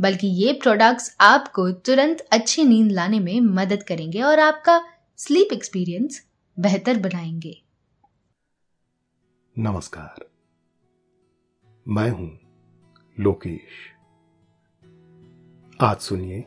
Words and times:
बल्कि 0.00 0.26
ये 0.26 0.52
प्रोडक्ट्स 0.52 1.16
आपको 1.20 1.70
तुरंत 1.70 2.20
अच्छी 2.20 2.64
नींद 2.64 2.92
लाने 2.92 3.20
में 3.20 3.40
मदद 3.40 3.82
करेंगे 3.82 4.22
और 4.22 4.38
आपका 4.38 4.86
स्लीप 5.16 5.52
एक्सपीरियंस 5.52 6.26
बेहतर 6.58 6.98
बनाएँगे। 6.98 7.62
नमस्कार। 9.58 10.28
मैं 11.88 12.10
हूँ 12.10 12.38
लोकेश। 13.20 13.92
आज 15.80 15.96
सुनिए 15.96 16.44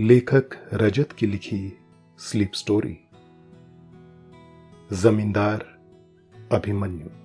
लेखक 0.00 0.70
रजत 0.72 1.12
की 1.12 1.26
लिखी 1.26 1.78
स्लीप 2.18 2.52
स्टोरी 2.54 2.98
जमींदार 4.92 5.58
अभिमन्यु। 6.52 7.23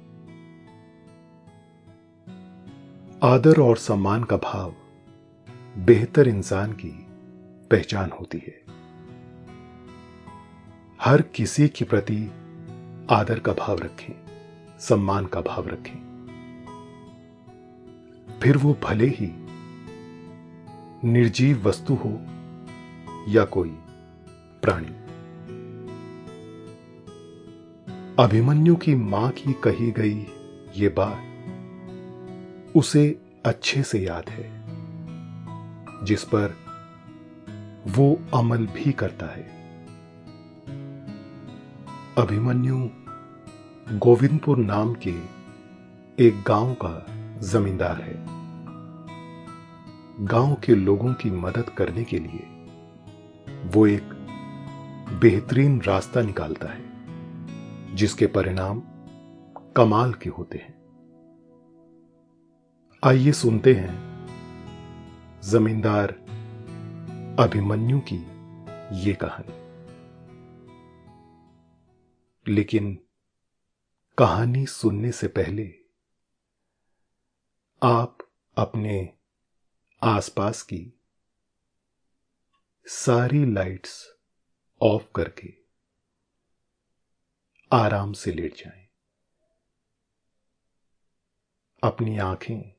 आदर 3.24 3.62
और 3.62 3.78
सम्मान 3.78 4.24
का 4.24 4.38
भाव 4.38 4.76
बेहतर 5.78 6.28
इंसान 6.28 6.72
की 6.72 7.08
पहचान 7.72 8.12
होती 8.20 8.38
है। 8.38 8.62
हर 11.02 11.22
किसी 11.22 11.68
के 11.68 11.86
प्रति 11.86 12.32
आदर 13.12 13.40
का 13.40 13.54
भाव 13.54 13.78
रखें, 13.78 14.14
सम्मान 14.80 15.26
का 15.26 15.42
भाव 15.42 15.68
रखें। 15.68 16.26
फिर 18.42 18.58
वो 18.58 18.78
भले 18.84 19.08
ही 19.08 19.32
निर्जीव 21.04 21.68
वस्तु 21.68 21.94
हो 21.94 22.22
या 23.28 23.46
कोई 23.46 23.78
प्राणी। 24.64 24.96
अभिमन्यु 28.24 28.76
की 28.76 28.96
माँ 28.96 29.32
की 29.32 29.54
कही 29.54 29.92
गई 29.92 30.28
ये 30.76 30.90
बात 30.90 31.29
उसे 32.76 33.22
अच्छे 33.46 33.84
से 33.84 34.00
याद 34.00 34.30
है, 34.30 34.50
जिस 36.06 36.24
पर 36.24 36.56
वो 37.88 38.22
अमल 38.34 38.66
भी 38.68 38.92
करता 38.92 39.26
है। 39.26 39.44
अभिमन्यु 42.18 42.78
गोविंदपुर 43.98 44.58
नाम 44.58 44.96
के 45.08 45.14
एक 46.20 46.44
गाँव 46.48 46.74
का 46.74 47.06
जमींदार 47.40 48.02
है। 48.02 48.26
गाँव 50.26 50.56
के 50.56 50.76
लोगों 50.76 51.14
की 51.14 51.32
मदद 51.32 51.70
करने 51.70 52.04
के 52.04 52.20
लिए 52.20 52.48
वो 53.66 53.88
एक 53.88 54.10
बेहतरीन 55.22 55.82
रास्ता 55.82 56.22
निकालता 56.22 56.68
है, 56.68 56.84
जिसके 57.96 58.28
परिणाम 58.28 58.82
कमाल 59.76 60.14
के 60.14 60.30
होते 60.30 60.58
हैं। 60.58 60.79
आइए 63.04 63.32
सुनते 63.32 63.74
हैं 63.74 64.10
जमींदार 65.42 66.12
अभिमन्यु 67.40 68.00
की 68.00 68.18
ये 69.06 69.14
कहानी 69.14 69.54
लेकिन 72.54 73.00
कहानी 74.18 74.66
सुनने 74.66 75.12
से 75.12 75.28
पहले 75.28 75.74
आप 77.84 78.18
अपने 78.58 79.14
आसपास 80.04 80.62
की 80.62 81.00
सारी 82.86 83.54
लाइट्स 83.54 84.14
ऑफ़ 84.82 85.06
करके 85.16 85.54
आराम 87.74 88.14
से 88.14 88.32
लेट 88.32 88.56
जाएँ। 88.56 88.88
अपनी 91.84 92.18
आँखें 92.18 92.79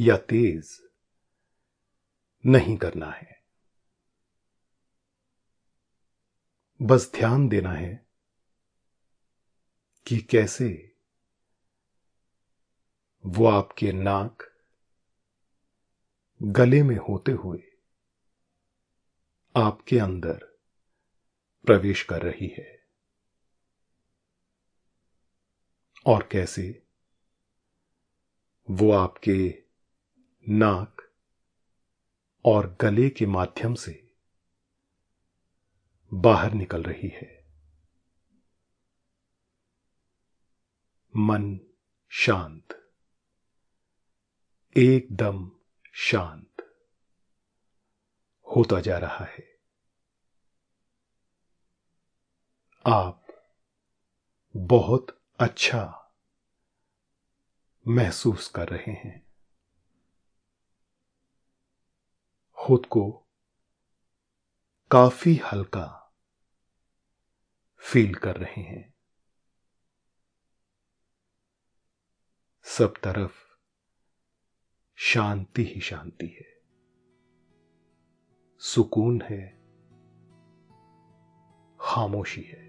या 0.00 0.16
तेज 0.16 0.82
नहीं 2.46 2.76
करना 2.76 3.10
है। 3.10 3.44
बस 6.82 7.12
ध्यान 7.14 7.48
देना 7.48 7.72
है 7.72 8.06
कि 10.06 10.18
कैसे 10.18 10.96
वो 13.26 13.46
आपके 13.46 13.92
नाक 13.92 14.42
गले 16.42 16.82
में 16.82 16.96
होते 16.96 17.32
हुए 17.32 17.62
आपके 19.56 19.98
अंदर 19.98 20.58
प्रवेश 21.66 22.02
कर 22.02 22.22
रही 22.22 22.48
है। 22.48 22.78
और 26.06 26.28
कैसे 26.32 26.82
वो 28.70 28.92
आपके 28.92 29.67
नाक 30.50 31.12
और 32.44 32.76
गले 32.80 33.10
के 33.10 33.26
माध्यम 33.26 33.74
से 33.74 34.14
बाहर 36.14 36.52
निकल 36.52 36.82
रही 36.82 37.08
है। 37.08 37.48
मन 41.16 41.60
शांत। 42.08 42.92
एकदम 44.76 45.50
शांत 45.92 46.80
होता 48.42 48.80
जा 48.80 48.98
रहा 48.98 49.24
है। 49.24 49.60
आप 52.86 53.26
बहुत 54.56 55.22
अच्छा 55.38 56.12
महसूस 57.88 58.48
कर 58.48 58.68
रहे 58.68 58.92
हैं। 58.92 59.27
खुद 62.68 62.86
को 62.86 63.28
काफ़ी 64.90 65.36
हल्का 65.36 66.14
फील 67.78 68.14
कर 68.14 68.36
रहे 68.36 68.60
हैं। 68.60 68.94
सब 72.62 72.94
तरफ़ 73.04 73.32
शांति 74.94 75.64
ही 75.64 75.80
शांति 75.80 76.26
है। 76.26 76.62
सुकून 78.58 79.22
है। 79.22 79.48
खामोशी 81.80 82.42
है। 82.42 82.68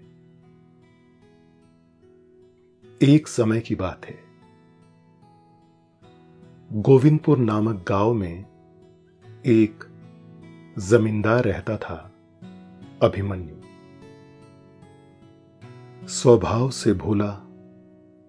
एक 3.02 3.28
समय 3.28 3.60
की 3.60 3.74
बात 3.74 4.04
है। 4.04 4.24
गोविंदपुर 6.72 7.38
नामक 7.38 7.84
गाँव 7.88 8.14
में 8.14 8.50
एक 9.46 9.89
जमींदार 10.78 11.44
रहता 11.44 11.76
था, 11.76 12.12
अभिमन्यु। 13.02 13.54
स्वभाव 16.08 16.70
से 16.70 16.92
भोला, 16.92 17.40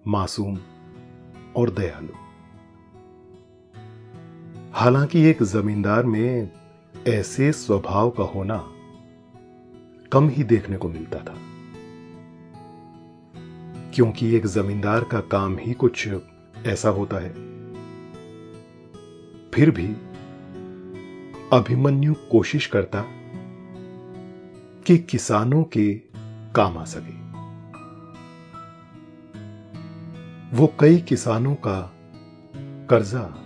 मासूम 0.06 0.58
और 1.56 1.70
दयालु। 1.70 2.12
हालाँकि 4.72 5.20
एक 5.20 5.42
जमींदार 5.42 6.04
में 6.04 6.50
ऐसे 7.08 7.52
स्वभाव 7.52 8.10
का 8.10 8.22
होना 8.22 8.72
कम 10.12 10.28
ही 10.28 10.44
देखने 10.44 10.76
को 10.76 10.88
मिलता 10.88 11.18
था। 11.18 11.38
क्योंकि 13.94 14.34
एक 14.34 14.46
जमींदार 14.46 15.04
का 15.04 15.20
काम 15.20 15.56
ही 15.58 15.72
कुछ 15.72 16.08
ऐसा 16.66 16.88
होता 16.88 17.16
है। 17.16 17.32
फिर 19.50 19.70
भी 19.70 20.11
अभिमन्यु 21.52 22.14
कोशिश 22.14 22.66
करता 22.66 23.04
कि 24.86 24.98
किसानों 24.98 25.64
के 25.64 25.94
काम 26.54 26.78
आ 26.78 26.84
सके। 26.84 27.22
वो 30.56 30.74
कई 30.80 30.98
किसानों 30.98 31.54
का 31.54 31.94
कर्जा 32.90 33.44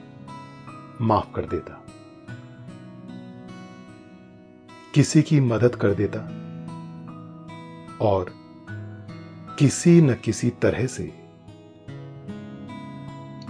माफ़ 1.00 1.32
कर 1.34 1.46
देता। 1.46 1.86
किसी 4.94 5.22
की 5.22 5.40
मदद 5.40 5.74
कर 5.74 5.94
देता 5.94 6.20
और 8.00 8.34
किसी 9.58 10.00
न 10.00 10.14
किसी 10.14 10.50
तरह 10.50 10.86
से 10.86 11.04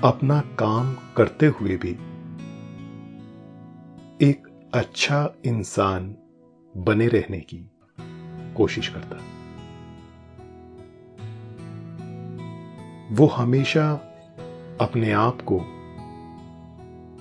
अपना 0.05 0.41
काम 0.41 0.97
करते 1.17 1.47
हुए 1.47 1.77
भी 1.77 1.99
अच्छा 4.75 5.35
इंसान 5.45 6.17
बने 6.77 7.09
रहने 7.09 7.41
की 7.41 7.71
कोशिश 8.57 8.89
करता। 8.89 9.17
वो 13.15 13.27
हमेशा 13.27 13.93
अपने 14.81 15.13
आप 15.13 15.41
को 15.41 15.61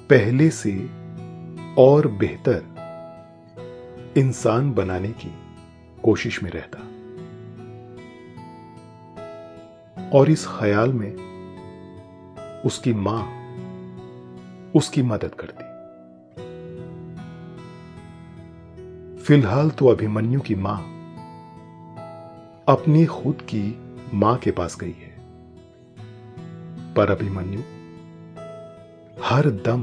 पहले 0.09 0.49
से 0.49 0.89
और 1.77 2.07
बेहतर 2.07 2.75
इंसान 4.17 4.73
बनाने 4.73 5.11
की 5.11 5.35
कोशिश 6.03 6.43
में 6.43 6.51
रहता। 6.51 6.79
और 10.09 10.29
इस 10.29 10.47
ख्याल 10.47 10.93
में 10.93 11.15
उसकी 12.61 12.93
माँ 12.93 13.35
उसकी 14.75 15.01
मदद 15.01 15.35
करती। 15.35 15.64
फ़िलहाल 19.25 19.69
तो 19.69 19.87
अभिमन्यु 19.87 20.39
की 20.39 20.55
माँ 20.55 20.77
अपनी 22.67 23.05
खुद 23.05 23.41
की 23.41 23.79
माँ 24.13 24.37
के 24.37 24.51
पास 24.51 24.77
गई 24.79 24.91
है। 24.91 25.15
पर 26.93 27.11
अभिमन्यु, 27.11 27.59
हर 29.23 29.49
दम 29.49 29.81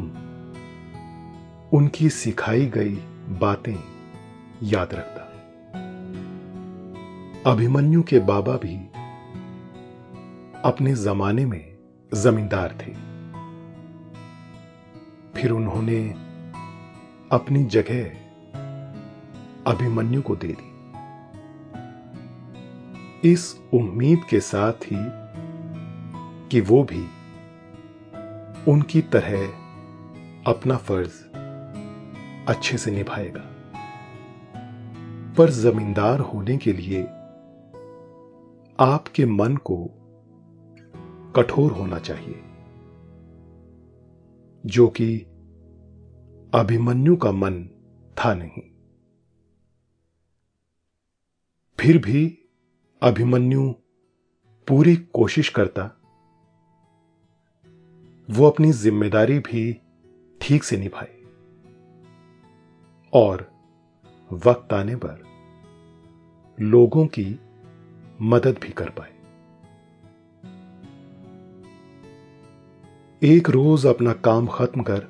उनकी 1.79 2.11
सिखाई 2.11 2.67
गई 2.67 2.94
बातें 3.41 3.79
याद 4.62 4.94
रखता 4.94 5.21
अभिमन्यु 7.50 8.03
के 8.03 8.19
बाबा 8.19 8.53
भी 8.53 8.77
अपने 10.65 10.94
जमाने 10.94 11.47
में 11.47 11.79
जमींदार 12.15 12.79
थे। 12.81 12.93
फिर 15.41 15.50
उन्होंने 15.50 16.11
अपनी 17.33 17.65
जगह 17.65 18.21
अभिमन्यु 19.72 20.22
को 20.22 20.36
दे 20.36 20.48
दी। 20.48 20.69
इस 23.32 23.60
उम्मीद 23.74 24.24
के 24.30 24.40
साथ 24.40 24.72
ही 24.72 24.98
कि 26.48 26.60
वो 26.60 26.82
भी 26.84 27.06
उनकी 28.72 29.02
तरह 29.02 29.46
अपना 30.46 30.76
फ़र्ज़ 30.76 31.24
अच्छे 32.48 32.78
से 32.78 32.90
निभाएगा। 32.90 33.40
पर 35.38 35.50
जमींदार 35.50 36.20
होने 36.20 36.56
के 36.56 36.72
लिए 36.72 37.02
आपके 38.80 39.26
मन 39.26 39.56
को 39.56 39.84
कठोर 41.36 41.72
होना 41.72 41.98
चाहिए, 41.98 42.42
जो 44.66 44.88
कि 44.88 45.19
अभिमन्यु 46.54 47.16
का 47.16 47.32
मन 47.32 47.64
था 48.19 48.34
नहीं। 48.34 48.71
फिर 51.82 51.99
भी 51.99 52.38
अभिमन्यु 53.02 53.70
पूरी 54.69 54.96
कोशिश 54.96 55.49
करता। 55.49 55.82
वो 58.31 58.50
अपनी 58.50 58.73
ज़िम्मेदारी 58.73 59.38
भी 59.38 59.81
ठीक 60.40 60.64
से 60.64 60.76
निभाए। 60.76 61.17
और 63.12 63.52
वक्त 64.32 64.73
आने 64.73 64.96
पर 64.96 65.23
लोगों 66.61 67.06
की 67.06 67.40
मदद 68.23 68.58
भी 68.62 68.69
कर 68.69 68.90
पाए। 68.90 69.12
एक 73.23 73.50
रोज 73.50 73.87
अपना 73.87 74.12
काम 74.12 74.46
खत्म 74.46 74.82
कर 74.82 75.00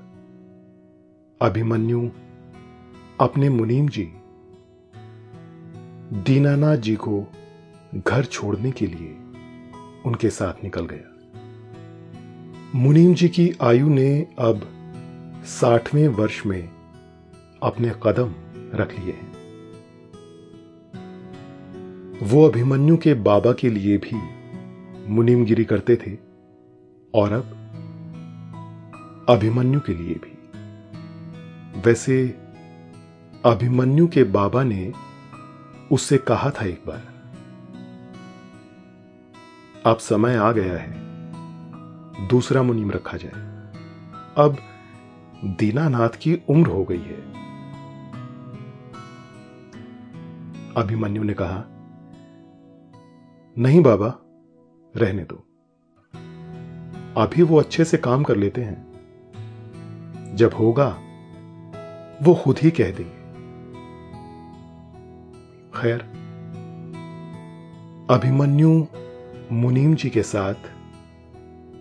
अभिमन्यु 1.42 2.10
अपने 3.20 3.48
मुनीम 3.48 3.88
जी 3.88 4.12
दीनानाथ 6.12 6.76
जी 6.76 6.94
को 6.94 7.32
घर 8.06 8.24
छोड़ने 8.24 8.70
के 8.70 8.86
लिए 8.86 9.16
उनके 10.06 10.30
साथ 10.30 10.64
निकल 10.64 10.86
गया। 10.86 11.08
मुनीम 12.74 13.14
जी 13.14 13.28
की 13.28 13.52
आयु 13.62 13.88
ने 13.88 14.26
अब 14.38 14.60
साठवें 15.44 16.08
वर्ष 16.08 16.46
में 16.46 16.70
अपने 17.62 17.92
कदम 18.02 18.34
रख 18.74 18.98
लिए 18.98 19.12
हैं। 19.12 19.32
वो 22.22 22.48
अभिमन्यु 22.48 22.96
के 22.96 23.14
बाबा 23.14 23.52
के 23.52 23.70
लिए 23.70 23.96
भी 23.96 24.22
मुनिमगिरी 25.08 25.64
करते 25.64 25.96
थे 25.96 26.18
और 27.14 27.32
अब 27.32 27.44
अभिमन्यु 29.28 29.80
के 29.80 29.94
लिए 29.94 30.14
भी। 30.14 30.38
वैसे 31.80 32.34
अभिमन्यु 33.44 34.06
के 34.06 34.24
बाबा 34.24 34.62
ने 34.62 34.92
उससे 35.92 36.18
कहा 36.18 36.50
था 36.50 36.64
एक 36.64 36.82
बार, 36.86 37.02
अब 39.86 39.96
समय 39.96 40.36
आ 40.36 40.52
गया 40.52 40.76
है, 40.76 40.92
दूसरा 42.28 42.62
मुनीम 42.62 42.90
रखा 42.90 43.16
जाए। 43.16 43.32
अब 44.36 44.56
दीनानाथ 45.44 46.08
की 46.08 46.42
उम्र 46.48 46.68
हो 46.68 46.84
गई 46.84 47.00
है। 47.00 47.32
अभिमन्यु 50.76 51.22
ने 51.22 51.34
कहा, 51.34 51.64
नहीं 53.58 53.82
बाबा, 53.82 54.18
रहने 54.96 55.24
दो। 55.24 55.46
अभी 57.20 57.42
वो 57.42 57.60
अच्छे 57.60 57.84
से 57.84 57.96
काम 57.96 58.22
कर 58.22 58.36
लेते 58.36 58.64
हैं। 58.64 58.92
जब 60.36 60.54
होगा, 60.54 60.98
वो 62.22 62.34
खुद 62.34 62.58
ही 62.58 62.70
कह 62.70 62.90
देंगे। 62.90 63.21
खैर। 65.82 66.00
अभिमन्यु 68.10 68.86
मुनीम 69.52 69.94
जी 69.94 70.10
के 70.10 70.22
साथ 70.22 70.54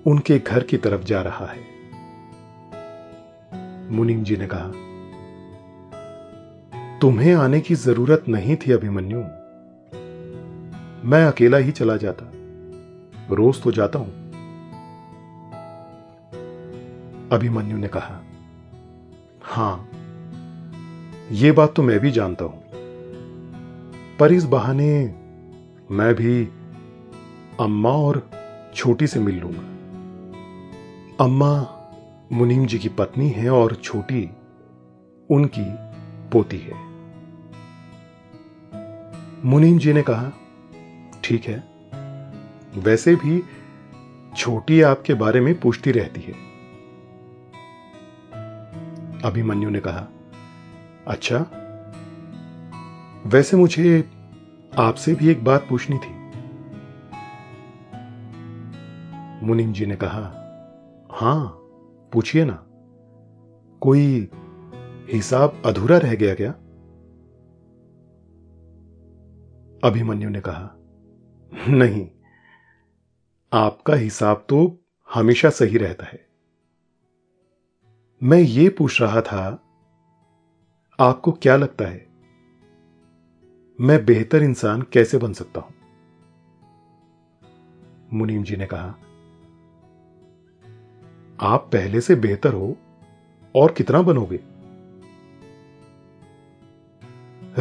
उनके 0.08 0.38
घर 0.40 0.64
की 0.64 0.78
तरफ़ 0.78 1.02
जा 1.02 1.22
रहा 1.22 1.46
है। 1.46 1.60
मुनीम 3.92 4.24
जी 4.24 4.38
ने 4.38 4.48
कहा, 4.54 4.72
तुम्हें 7.02 7.34
आने 7.36 7.60
की 7.60 7.76
ज़रूरत 7.76 8.24
नहीं 8.28 8.56
थी 8.56 8.72
अभिमन्यु। 8.72 9.20
मैं 11.08 11.24
अकेला 11.26 11.58
ही 11.58 11.72
चला 11.72 11.98
जाता। 11.98 12.32
रोज 13.36 13.62
तो 13.64 13.72
जाता 13.72 14.00
हूँ। 14.00 14.10
अभिमन्यु 17.32 17.78
ने 17.78 17.88
कहा, 17.88 18.22
हाँ 19.44 19.90
यह 21.32 21.54
बात 21.54 21.74
तो 21.76 21.84
मैं 21.84 22.00
भी 22.00 22.12
जानता 22.12 22.46
हूँ। 22.46 22.61
पर 24.20 24.32
इस 24.32 24.44
बहाने 24.44 25.16
मैं 25.92 26.14
भी 26.16 26.46
अम्मा 27.60 27.90
और 27.90 28.30
छोटी 28.76 29.08
से 29.08 29.20
मिल 29.20 29.40
लूँगा। 29.40 29.62
अम्मा 31.26 31.78
मुनीम 32.32 32.66
जी 32.66 32.80
की 32.80 32.90
पत्नी 32.90 33.30
है 33.30 33.50
और 33.50 33.76
छोटी 33.76 34.30
उनकी 35.30 35.66
पोती 36.32 36.58
है। 36.58 36.74
मुनीम 39.46 39.78
जी 39.78 39.94
ने 39.94 40.02
कहा, 40.02 40.32
ठीक 41.24 41.46
है, 41.46 41.64
वैसे 42.78 43.16
भी 43.16 43.44
छोटी 44.38 44.82
आपके 44.82 45.14
बारे 45.14 45.42
में 45.42 45.60
पूछती 45.60 45.92
रहती 45.92 46.22
है। 46.22 46.34
अभिमन्यु 49.22 49.70
ने 49.70 49.80
कहा 49.80 50.08
अच्छा 51.08 51.46
वैसे 53.26 53.58
मुझे 53.58 54.12
आपसे 54.78 55.16
भी 55.16 55.30
एक 55.30 55.44
बात 55.44 55.68
पूछनी 55.70 55.98
थी। 55.98 56.22
मुनीम 59.46 59.74
जी 59.74 59.86
ने 59.86 59.96
कहा, 59.96 60.22
हाँ, 61.12 61.48
पूछिए 62.14 62.46
ना। 62.46 62.66
कोई 63.82 64.30
हिसाब 65.14 65.62
अधूरा 65.66 65.98
रह 65.98 66.16
गया 66.16 66.36
क्या? 66.36 66.52
अभिमन्यु 69.84 70.30
ने 70.30 70.42
कहा, 70.42 70.76
नहीं, 71.68 72.10
आपका 73.54 73.94
हिसाब 73.94 74.46
तो 74.50 74.78
हमेशा 75.14 75.50
सही 75.50 75.78
रहता 75.78 76.06
है। 76.06 76.28
मैं 78.24 78.40
ये 78.40 78.70
पूछ 78.70 79.02
रहा 79.02 79.22
था, 79.22 79.64
आपको 81.00 81.32
क्या 81.32 81.56
लगता 81.56 81.86
है 81.86 82.11
मैं 83.82 84.06
बेहतर 84.06 84.44
इंसान 84.44 84.82
कैसे 84.82 85.18
बन 85.18 85.34
सकता 85.34 85.62
हूँ? 85.62 85.74
मुनीम 88.14 88.44
जी 88.44 88.56
ने 88.56 88.66
कहा, 88.66 88.96
आप 91.42 91.70
पहले 91.74 92.02
से 92.02 92.16
बेहतर 92.16 92.54
हो 92.54 92.78
और 93.56 93.72
कितना 93.72 94.02
बनोगे? 94.02 94.40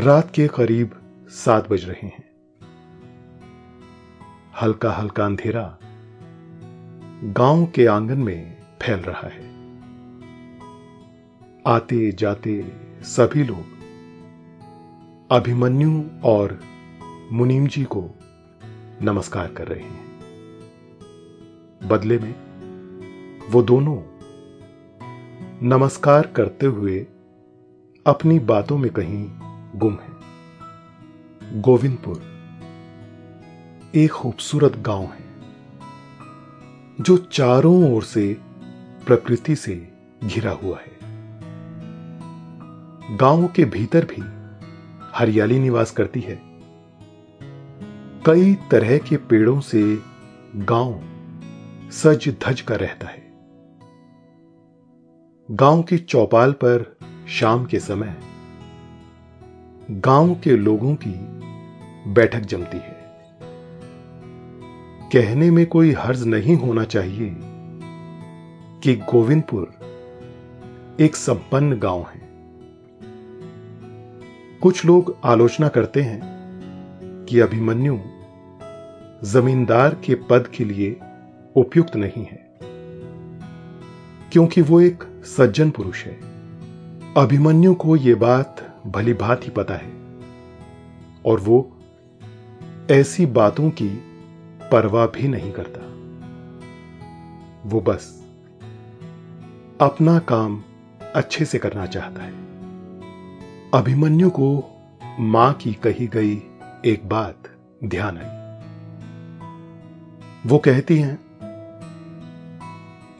रात 0.01 0.33
के 0.35 0.49
करीब 0.49 0.91
सात 1.29 1.71
बज 1.71 1.85
रहे 1.85 2.07
हैं। 2.07 2.31
हल्का 4.63 4.93
हल्का 4.93 5.25
अंधेरा 5.25 5.79
गाँव 7.25 7.67
के 7.67 7.87
आँगन 7.87 8.19
में 8.19 8.63
फैल 8.83 9.01
रहा 9.01 9.29
है। 9.29 9.51
आते 11.67 12.13
जाते 12.13 12.73
सभी 13.03 13.45
लोग 13.45 13.80
अभिमन्यु 15.33 16.05
और 16.25 16.61
मुनीम 17.33 17.67
जी 17.67 17.85
को 17.85 18.11
नमस्कार 19.03 19.47
कर 19.49 19.69
रहे 19.69 19.81
हैं। 19.81 20.11
बदले 21.89 22.19
में 22.19 22.35
वो 23.51 23.63
दोनों 23.63 23.99
नमस्कार 25.63 26.27
करते 26.27 26.67
हुए 26.67 27.07
अपनी 28.07 28.39
बातों 28.39 28.79
में 28.79 28.93
कहीं 28.93 29.31
गुम 29.79 29.93
है। 29.93 30.11
गोविंदपुर 31.61 32.23
एक 33.95 34.11
खूबसूरत 34.11 34.77
गाँव 34.77 35.03
है, 35.03 35.25
जो 37.01 37.17
चारों 37.17 37.95
ओर 37.95 38.03
से 38.03 38.37
प्रकृति 39.07 39.57
से 39.57 39.89
घिरा 40.25 40.53
हुआ 40.53 40.79
है। 40.79 40.99
गाँव 43.17 43.49
के 43.49 43.65
भीतर 43.65 44.05
भी 44.05 44.40
हरियाली 45.15 45.59
निवास 45.59 45.91
करती 45.91 46.21
है। 46.21 46.41
कई 48.27 48.55
तरह 48.71 48.99
के 48.99 49.17
पेड़ों 49.17 49.61
से 49.61 49.83
गाँव 50.57 51.01
सज 51.91 52.29
धज 52.43 52.61
कर 52.61 52.81
रहता 52.81 53.07
है। 53.07 53.23
गाँव 55.51 55.83
की 55.83 55.99
चौपाल 55.99 56.53
पर 56.53 56.97
शाम 57.29 57.65
के 57.65 57.81
समय 57.81 58.17
गाँव 59.91 60.35
के 60.35 60.57
लोगों 60.57 60.95
की 60.95 61.15
बैठक 62.13 62.41
जमती 62.41 62.77
है। 62.77 62.99
कहने 65.13 65.51
में 65.51 65.67
कोई 65.67 65.93
हर्ज 65.93 66.27
नहीं 66.27 66.57
होना 66.57 66.85
चाहिए 66.85 67.37
कि 68.83 68.95
गोविंदपुर 68.97 69.71
एक 71.01 71.17
संपन्न 71.17 71.79
गाँव 71.79 72.07
है। 72.15 72.30
कुछ 74.63 74.85
लोग 74.85 75.17
आलोचना 75.25 75.69
करते 75.69 76.03
हैं 76.03 77.27
कि 77.29 77.41
अभिमन्यु 77.41 77.99
जमींदार 79.25 79.95
के 80.05 80.15
पद 80.31 80.47
के 80.55 80.65
लिए 80.65 80.97
उपयुक्त 81.57 81.97
नहीं 81.97 82.25
है, 82.25 82.39
क्योंकि 84.33 84.63
वो 84.63 84.81
एक 84.81 85.05
सज्जन 85.27 85.71
पुरुष 85.71 86.05
है। 86.05 86.15
अभिमन्यु 87.17 87.75
को 87.75 87.97
यह 87.97 88.17
बात 88.17 88.83
भली 88.87 89.15
भांति 89.15 89.51
पता 89.51 89.75
है 89.75 89.93
और 91.27 91.41
वो 91.41 91.61
ऐसी 92.91 93.27
बातों 93.27 93.71
की 93.71 93.89
परवाह 94.73 95.07
भी 95.07 95.29
नहीं 95.29 95.53
करता। 95.53 95.81
वो 97.67 97.81
बस 97.81 98.13
अपना 99.81 100.19
काम 100.19 100.63
अच्छे 101.15 101.45
से 101.45 101.59
करना 101.59 101.87
चाहता 101.87 102.23
है। 102.23 102.40
अभिमन्यु 103.75 104.31
को 104.31 104.65
माँ 105.21 105.53
की 105.53 105.73
कही 105.75 106.07
गई 106.07 106.43
एक 106.85 107.09
बात 107.09 107.37
ध्यान 107.85 108.19
आई। 108.19 108.41
वो 110.47 110.59
कहती 110.59 110.99
हैं, 110.99 111.19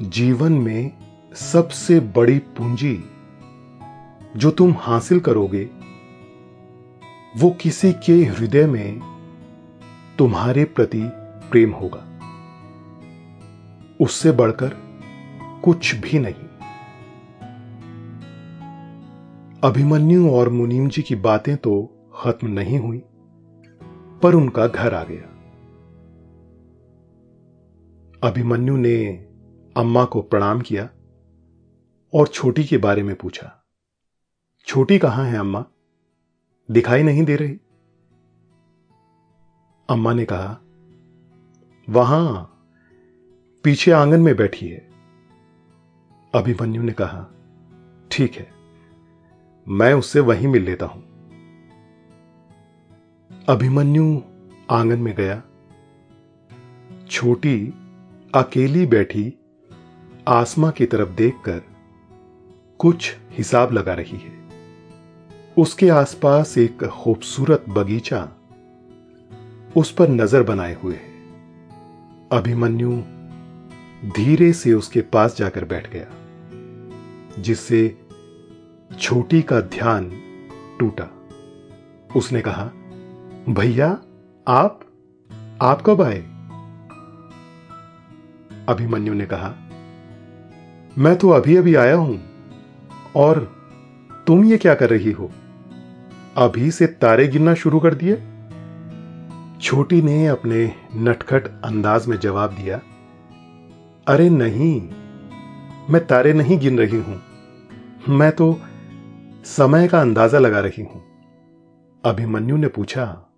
जीवन 0.03 0.53
में 0.53 0.93
सबसे 1.35 2.01
बड़ी 2.01 2.39
पूंजी 2.39 3.05
जो 4.37 4.51
तुम 4.51 4.75
हासिल 4.79 5.21
करोगे, 5.21 5.71
वो 7.37 7.51
किसी 7.51 7.93
के 7.93 8.25
हृदय 8.25 8.67
में 8.67 9.01
तुम्हारे 10.19 10.65
प्रति 10.65 11.03
प्रेम 11.51 11.71
होगा। 11.71 12.21
उससे 14.01 14.33
बढ़कर 14.33 14.77
कुछ 15.65 15.95
भी 15.95 16.19
नहीं। 16.19 16.50
अभिमन्यु 19.65 20.31
और 20.31 20.49
मुनीम 20.49 20.89
जी 20.89 21.03
की 21.03 21.15
बातें 21.15 21.57
तो 21.57 21.73
खत्म 22.15 22.49
नहीं 22.49 22.79
हुई, 22.79 22.99
पर 24.23 24.35
उनका 24.35 24.67
घर 24.67 24.95
आ 24.95 25.03
गया। 25.05 25.27
अभिमन्यु 28.23 28.77
ने 28.77 29.27
अम्मा 29.77 30.05
को 30.05 30.23
प्रणाम 30.23 30.61
किया 30.61 30.89
और 32.13 32.29
छोटी 32.29 32.65
के 32.65 32.79
बारे 32.79 33.03
में 33.03 33.15
पूछा, 33.17 33.65
छोटी 34.67 34.99
कहाँ 34.99 35.25
है 35.25 35.39
अम्मा? 35.39 35.65
दिखाई 36.69 37.03
नहीं 37.03 37.25
दे 37.25 37.37
रही? 37.37 37.59
अम्मा 39.89 40.13
ने 40.13 40.25
कहा, 40.25 40.59
वहाँ, 41.89 42.45
पीछे 43.65 43.93
आँगन 43.93 44.21
में 44.21 44.37
बैठी 44.37 44.69
है। 44.69 44.89
अभिमन्यु 46.35 46.83
ने 46.83 46.93
कहा, 46.93 47.27
ठीक 48.11 48.35
है। 48.35 48.60
मैं 49.67 49.93
उससे 49.95 50.21
वहीं 50.21 50.49
मिल 50.49 50.63
लेता 50.63 50.87
हूँ। 50.87 51.03
अभिमन्यु 53.49 54.21
आँगन 54.71 54.99
में 54.99 55.15
गया। 55.15 55.43
छोटी 57.11 57.73
अकेली 58.35 58.87
बैठी 58.87 59.33
आसमा 60.29 60.71
की 60.71 60.87
तरफ़ 60.87 61.11
देखकर 61.11 61.63
कुछ 62.81 63.15
हिसाब 63.31 63.73
लगा 63.73 63.95
रही 63.95 64.19
है। 64.19 64.33
उसके 65.59 65.89
आसपास 65.89 66.59
एक 66.59 66.85
खूबसूरत 66.85 67.65
बगीचा 67.69 68.29
उस 69.77 69.91
पर 69.91 70.09
नज़र 70.09 70.43
बनाए 70.43 70.75
हुए 70.75 70.95
है। 70.95 71.09
अभिमन्यु 72.33 72.91
धीरे 74.11 74.53
से 74.53 74.73
उसके 74.73 75.01
पास 75.01 75.37
जाकर 75.37 75.65
बैठ 75.65 75.91
गया, 75.93 76.07
जिससे 77.43 77.99
छोटी 78.91 79.41
का 79.43 79.61
ध्यान 79.61 80.11
टूटा। 80.81 81.05
उसने 82.17 82.41
कहा, 82.41 82.65
भैया, 83.49 83.89
आप 84.47 84.81
आप 85.63 85.83
कब 85.87 86.03
आए? 86.03 86.19
अभिमन्यु 88.69 89.15
ने 89.15 89.27
कहा, 89.27 89.55
मैं 90.97 91.17
तो 91.17 91.31
अभी 91.31 91.57
अभी 91.57 91.75
आया 91.75 91.95
हूँ, 91.95 92.21
और 93.17 93.39
तुम 94.27 94.45
ये 94.45 94.59
क्या 94.59 94.75
कर 94.75 94.91
रही 94.91 95.13
हो? 95.13 95.31
अभी 96.37 96.71
से 96.71 96.87
तारे 96.87 97.27
गिनना 97.29 97.55
शुरू 97.55 97.81
कर 97.81 97.95
दिए? 97.95 98.17
छोटी 99.61 100.01
ने 100.03 100.27
अपने 100.27 100.73
नटखट 100.97 101.47
अंदाज 101.65 102.07
में 102.07 102.19
जवाब 102.19 102.55
दिया, 102.55 102.81
अरे 104.07 104.29
नहीं, 104.31 104.81
मैं 105.91 106.05
तारे 106.07 106.33
नहीं 106.33 106.59
गिन 106.59 106.79
रही 106.79 107.01
हूँ। 107.01 107.21
मैं 108.09 108.31
तो 108.33 108.53
समय 109.45 109.89
का 109.89 110.01
अंदाज़ा 110.01 110.39
लगा 110.39 110.61
रही 110.61 110.83
हूँ। 110.83 111.03
अभिमन्यु 112.05 112.57
ने 112.57 112.69
पूछा, 112.69 113.33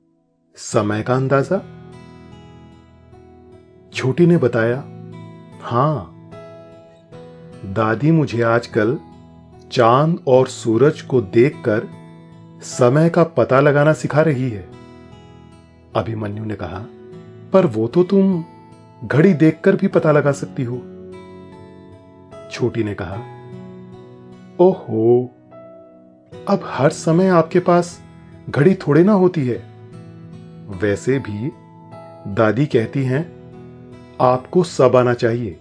समय 0.56 1.02
का 1.02 1.14
अंदाज़ा? 1.14 1.58
छोटी 3.92 4.26
ने 4.26 4.36
बताया, 4.36 4.76
हाँ। 5.62 6.30
दादी 7.64 8.10
मुझे 8.10 8.42
आजकल 8.42 8.98
चाँद 9.72 10.18
और 10.28 10.46
सूरज 10.46 11.00
को 11.00 11.20
देखकर 11.20 11.88
समय 12.62 13.08
का 13.10 13.24
पता 13.24 13.60
लगाना 13.60 13.92
सिखा 13.92 14.22
रही 14.22 14.50
है। 14.50 14.68
अभिमन्यु 15.96 16.44
ने 16.44 16.54
कहा, 16.54 16.86
पर 17.52 17.66
वो 17.66 17.86
तो 17.88 18.02
तुम 18.04 18.44
घड़ी 19.04 19.34
देखकर 19.34 19.76
भी 19.76 19.88
पता 19.88 20.12
लगा 20.12 20.32
सकती 20.32 20.62
हो। 20.62 20.76
छोटी 22.50 22.84
ने 22.84 22.94
कहा, 22.94 23.16
ओहो 24.60 25.38
अब 26.48 26.60
हर 26.64 26.90
समय 26.90 27.28
आपके 27.28 27.60
पास 27.60 28.00
घड़ी 28.50 28.74
थोड़े 28.74 29.04
ना 29.04 29.12
होती 29.12 29.46
है। 29.46 29.56
वैसे 30.68 31.18
भी 31.18 31.50
दादी 32.34 32.66
कहती 32.66 33.04
हैं, 33.04 33.22
आपको 34.20 34.62
सब 34.62 34.96
आना 34.96 35.14
चाहिए। 35.14 35.60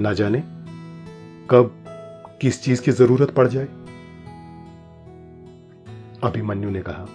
ना 0.00 0.12
जाने 0.12 0.38
कब 1.50 1.84
किस 2.40 2.62
चीज़ 2.62 2.82
की 2.82 2.92
ज़रूरत 2.92 3.30
पड़ 3.30 3.48
जाए। 3.48 3.64
अभिमन्यु 6.22 6.70
ने 6.70 6.82
कहा 6.82 7.06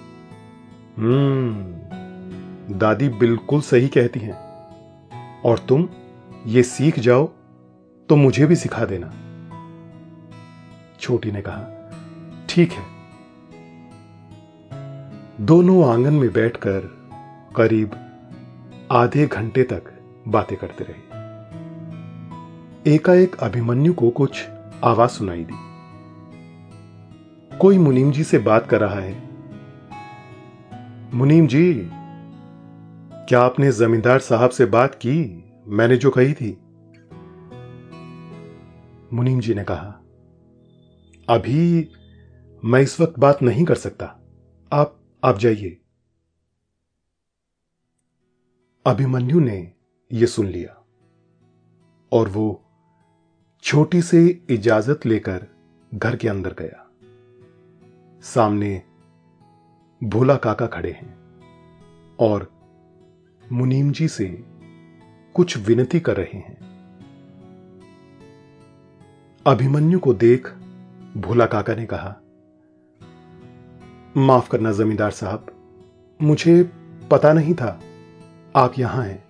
हम्म 0.98 2.76
दादी 2.78 3.10
बिल्कुल 3.10 3.62
सही 3.62 3.88
कहती 3.88 4.20
हैं। 4.20 4.52
और 5.42 5.60
तुम 5.60 5.90
ये 6.48 6.64
सीख 6.64 7.00
जाओ 7.00 7.30
तो 8.10 8.16
मुझे 8.16 8.46
भी 8.46 8.56
सिखा 8.56 8.86
देना। 8.86 9.12
छोटी 11.00 11.32
ने 11.32 11.42
कहा 11.42 11.81
ठीक 12.52 12.72
है। 12.72 12.84
दोनों 15.46 15.94
आँगन 15.94 16.14
में 16.14 16.34
बैठकर 16.34 16.80
करीब 17.56 17.92
आधे 18.92 19.28
घंटे 19.28 19.64
तक 19.64 19.84
बातें 20.28 20.58
करते 20.58 20.84
रहे। 20.84 21.12
एकाएक 22.96 23.36
अभिमन्यु 23.36 23.94
को 23.94 24.10
कुछ 24.10 24.48
आवाज़ 24.84 25.12
सुनाई 25.12 25.46
दी। 25.52 25.54
कोई 27.58 27.78
मुनीम 27.78 28.12
जी 28.12 28.24
से 28.24 28.38
बात 28.40 28.68
कर 28.68 28.82
रहा 28.82 29.00
है। 29.00 29.30
मुनीम 31.14 31.48
जी, 31.48 31.90
क्या 33.14 33.42
आपने 33.42 33.72
जमींदार 33.72 34.20
साहब 34.20 34.50
से 34.50 34.66
बात 34.66 34.96
की? 34.96 35.44
मैंने 35.68 35.98
जो 35.98 36.10
कही 36.10 36.34
थी। 36.34 36.58
मुनीम 39.14 39.40
जी 39.40 39.54
ने 39.54 39.64
कहा, 39.64 39.98
अभी 41.30 41.90
मैं 42.66 42.82
इस 42.82 43.02
वक्त 43.02 43.20
बात 43.20 43.42
नहीं 43.42 43.66
कर 43.66 43.76
सकता। 43.76 44.20
आप 44.74 45.00
आप 45.24 45.38
जाइए। 45.38 45.82
अभिमन्यु 48.86 49.40
ने 49.40 49.74
यह 50.12 50.26
सुन 50.26 50.46
लिया 50.46 50.86
और 52.12 52.30
वो 52.30 52.66
छोटी 53.64 54.02
से 54.02 54.46
इजाज़त 54.50 55.06
लेकर 55.06 55.48
घर 55.94 56.16
के 56.16 56.28
अंदर 56.28 56.54
गया। 56.54 56.92
सामने 58.22 58.84
भोला 60.04 60.36
काका 60.36 60.68
खड़े 60.68 60.92
हैं 60.92 61.18
और 62.20 62.52
मुनीम 63.52 63.92
जी 63.92 64.08
से 64.08 64.46
कुछ 65.34 65.58
विनती 65.58 66.00
कर 66.00 66.18
रहे 66.18 66.38
हैं। 66.38 66.58
अभिमन्यु 69.48 70.00
को 70.00 70.14
देख 70.14 70.48
भोला 71.18 71.46
काका 71.46 71.76
ने 71.76 71.86
कहा 71.86 72.21
माफ़ 74.18 74.50
करना, 74.50 74.72
जमींदार 74.72 75.12
साहब। 75.12 75.46
मुझे 76.22 76.72
पता 77.12 77.34
नहीं 77.34 77.54
था 77.54 77.80
आप 78.56 78.74
यहाँ 78.80 79.04
हैं। 79.04 79.24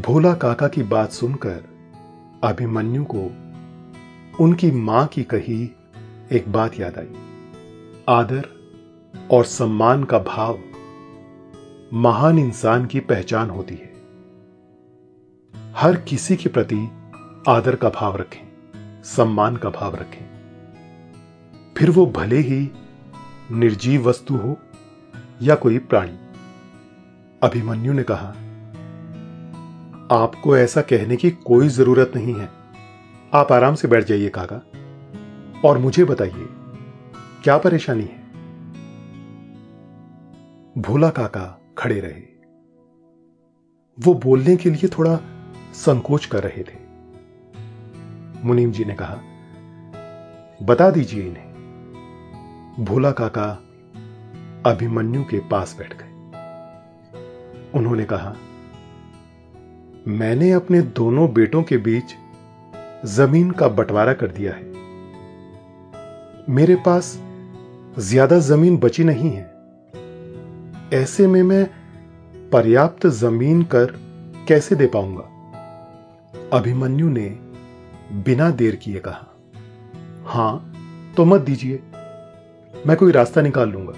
भोला 0.00 0.34
काका 0.34 0.68
की 0.68 0.82
बात 0.82 1.10
सुनकर 1.10 1.64
अभिमन्यु 2.44 3.04
को 3.04 3.22
उनकी 4.44 4.70
माँ 4.70 5.06
की 5.06 5.22
कही 5.22 5.76
एक 6.32 6.52
बात 6.52 6.80
याद 6.80 6.98
आई। 6.98 7.12
आदर 8.08 8.48
और 9.30 9.44
सम्मान 9.44 10.04
का 10.04 10.18
भाव 10.18 10.58
महान 11.92 12.38
इंसान 12.38 12.86
की 12.86 13.00
पहचान 13.00 13.50
होती 13.50 13.74
है। 13.74 13.94
हर 15.76 15.96
किसी 15.96 16.36
के 16.36 16.48
प्रति 16.48 16.88
आदर 17.48 17.76
का 17.76 17.88
भाव 17.90 18.16
रखें, 18.16 18.42
सम्मान 19.02 19.56
का 19.56 19.70
भाव 19.70 19.94
रखें। 19.94 20.33
फिर 21.78 21.90
वो 21.90 22.06
भले 22.06 22.36
ही 22.36 22.70
निर्जीव 23.52 24.08
वस्तु 24.08 24.36
हो 24.36 24.58
या 25.42 25.54
कोई 25.54 25.78
प्राणी। 25.78 26.18
अभिमन्यु 27.42 27.92
ने 27.92 28.02
कहा, 28.02 28.28
आपको 30.22 30.56
ऐसा 30.56 30.80
कहने 30.80 31.16
की 31.16 31.30
कोई 31.30 31.68
ज़रूरत 31.68 32.12
नहीं 32.16 32.34
है। 32.34 32.48
आप 33.34 33.52
आराम 33.52 33.74
से 33.74 33.88
बैठ 33.88 34.04
जाइए 34.04 34.28
काका। 34.28 34.66
और 35.68 35.78
मुझे 35.78 36.04
बताइए, 36.04 36.48
क्या 37.44 37.58
परेशानी 37.58 38.04
है? 38.04 38.24
भोला 40.78 41.10
काका 41.10 41.60
खड़े 41.78 42.00
रहे। 42.00 42.22
वो 44.00 44.14
बोलने 44.14 44.56
के 44.56 44.70
लिए 44.70 44.88
थोड़ा 44.88 45.18
संकोच 45.74 46.26
कर 46.26 46.42
रहे 46.42 46.62
थे। 46.62 46.78
मुनीम 48.44 48.72
जी 48.72 48.84
ने 48.84 48.94
कहा, 48.94 49.16
बता 50.62 50.90
दीजिए 50.90 51.22
इन्हें। 51.22 51.53
भोला 52.80 53.10
काका 53.10 53.46
अभिमन्यु 54.66 55.22
के 55.24 55.38
पास 55.40 55.74
बैठ 55.78 55.92
गए। 55.92 56.12
उन्होंने 57.78 58.04
कहा, 58.04 58.34
मैंने 60.08 60.50
अपने 60.52 60.80
दोनों 60.82 61.32
बेटों 61.34 61.62
के 61.62 61.76
बीच 61.76 62.14
ज़मीन 63.06 63.50
का 63.50 63.68
बंटवारा 63.68 64.12
कर 64.12 64.26
दिया 64.26 64.52
है। 64.52 64.72
मेरे 66.48 66.76
पास 66.76 67.18
ज़्यादा 67.98 68.38
ज़मीन 68.38 68.76
बची 68.76 69.04
नहीं 69.04 69.30
है। 69.30 69.52
ऐसे 70.92 71.26
में 71.26 71.42
मैं 71.42 71.64
पर्याप्त 72.52 73.06
ज़मीन 73.06 73.62
कर 73.62 73.96
कैसे 74.48 74.74
दे 74.74 74.86
पाऊँगा? 74.86 75.30
अभिमन्यु 76.52 77.08
ने 77.08 77.28
बिना 78.24 78.50
देर 78.50 78.76
किए 78.76 78.98
कहा, 78.98 79.26
हाँ 80.26 81.12
तो 81.16 81.24
मत 81.24 81.40
दीजिए। 81.40 81.82
मैं 82.86 82.96
कोई 82.96 83.12
रास्ता 83.12 83.40
निकाल 83.40 83.68
लूँगा। 83.68 83.92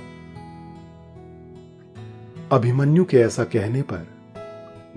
अभिमन्यु 2.52 3.04
के 3.04 3.16
ऐसा 3.16 3.44
कहने 3.44 3.82
पर 3.82 4.06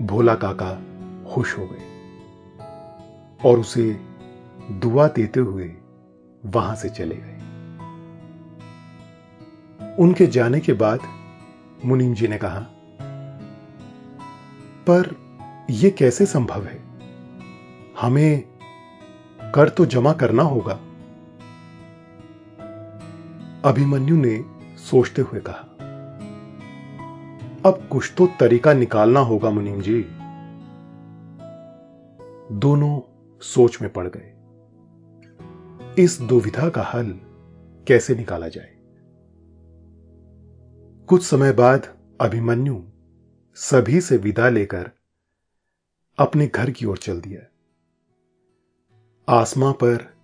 भोला 0.02 0.34
काका 0.34 0.72
खुश 1.34 1.58
हो 1.58 1.66
गए 1.66 1.82
और 3.44 3.58
उसे 3.58 4.00
दुआ 4.72 5.08
देते 5.08 5.40
हुए 5.40 5.70
वहाँ 6.46 6.74
से 6.76 6.88
चले 6.88 7.16
गए। 7.18 7.36
उनके 9.98 10.26
जाने 10.26 10.60
के 10.60 10.72
बाद 10.72 11.00
मुनीम 11.84 12.14
जी 12.14 12.28
ने 12.28 12.38
कहा, 12.38 12.60
पर 14.90 15.16
यह 15.70 15.90
कैसे 15.90 16.26
संभव 16.26 16.64
है? 16.64 16.78
हमें 18.00 18.44
कर 19.54 19.68
तो 19.68 19.86
जमा 19.86 20.12
करना 20.12 20.42
होगा। 20.42 20.78
अभिमन्यु 23.64 24.16
ने 24.16 24.44
सोचते 24.76 25.22
हुए 25.22 25.40
कहा, 25.40 25.66
अब 27.70 27.88
कुछ 27.92 28.12
तो 28.16 28.28
तरीका 28.40 28.72
निकालना 28.72 29.20
होगा, 29.20 29.50
मुनीम 29.50 29.80
जी. 29.80 30.02
दोनों 32.52 33.00
सोच 33.40 33.82
में 33.82 33.92
पड़ 33.92 34.08
गए। 34.08 34.34
इस 36.04 36.20
दुविधा 36.20 36.68
का 36.68 36.82
हल 36.82 37.20
कैसे 37.88 38.14
निकाला 38.14 38.48
जाए? 38.48 38.76
कुछ 41.06 41.22
समय 41.22 41.52
बाद 41.52 41.98
अभिमन्यु 42.20 42.82
सभी 43.54 44.00
से 44.00 44.16
विदा 44.16 44.48
लेकर 44.48 44.90
अपने 46.18 46.46
घर 46.46 46.70
की 46.70 46.86
ओर 46.86 46.98
चल 46.98 47.20
दिया। 47.20 47.40
आसमां 49.28 49.72
पर 49.72 50.14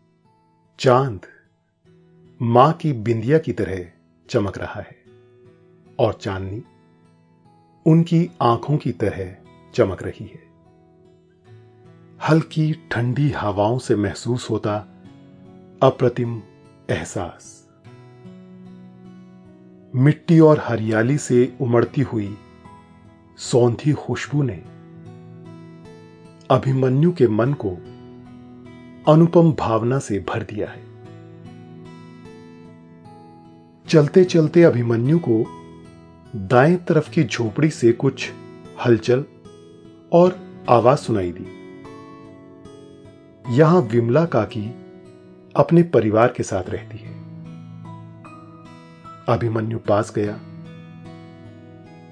चाँद 0.78 1.20
माँ 2.42 2.72
की 2.72 2.92
बिंदिया 2.92 3.38
की 3.38 3.52
तरह 3.52 3.86
चमक 4.28 4.58
रहा 4.58 4.80
है 4.80 4.96
और 5.98 6.12
चांदनी 6.12 6.62
उनकी 7.86 8.30
आँखों 8.42 8.76
की 8.76 8.92
तरह 8.92 9.36
चमक 9.74 10.02
रही 10.02 10.24
है। 10.24 10.42
हल्की 12.28 12.88
ठंडी 12.90 13.30
हवाओं 13.30 13.78
से 13.78 13.96
महसूस 13.96 14.50
होता 14.50 14.76
अप्रतिम 15.82 16.42
एहसास। 16.90 17.68
मिट्टी 19.94 20.40
और 20.40 20.60
हरियाली 20.60 21.18
से 21.18 21.56
उमड़ती 21.60 22.00
हुई 22.00 22.36
सौंधी 23.38 23.92
खुशबू 23.92 24.42
ने 24.42 24.62
अभिमन्यु 26.50 27.12
के 27.12 27.28
मन 27.28 27.52
को 27.52 27.70
अनुपम 29.12 29.52
भावना 29.52 29.98
से 29.98 30.24
भर 30.28 30.42
दिया 30.42 30.70
है। 30.70 30.85
चलते 33.88 34.24
चलते 34.24 34.62
अभिमन्यु 34.62 35.18
को 35.18 35.46
दाएँ 36.36 36.76
तरफ़ 36.76 37.10
की 37.10 37.24
झोपड़ी 37.24 37.70
से 37.70 37.92
कुछ 37.92 38.30
हलचल 38.86 39.24
और 40.12 40.40
आवाज़ 40.68 40.98
सुनाई 40.98 41.32
दी। 41.38 41.46
यहाँ 43.56 43.80
विमला 43.80 44.24
काकी 44.24 44.74
अपने 45.56 45.82
परिवार 45.82 46.34
के 46.36 46.42
साथ 46.42 46.62
रहती 46.68 46.98
है। 46.98 47.14
अभिमन्यु 49.28 49.78
पास 49.78 50.12
गया। 50.18 50.40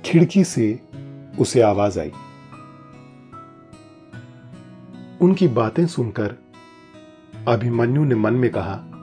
खिड़की 0.04 0.44
से 0.44 0.80
उसे 1.38 1.60
आवाज़ 1.60 2.00
आई। 2.00 2.12
उनकी 5.20 5.48
बातें 5.48 5.86
सुनकर 5.86 6.34
अभिमन्यु 7.48 8.04
ने 8.04 8.14
मन 8.14 8.34
में 8.34 8.50
कहा 8.50 8.93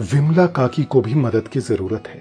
विमला 0.00 0.46
काकी 0.46 0.82
को 0.84 1.00
भी 1.00 1.14
मदद 1.14 1.48
की 1.48 1.60
ज़रूरत 1.60 2.08
है। 2.08 2.20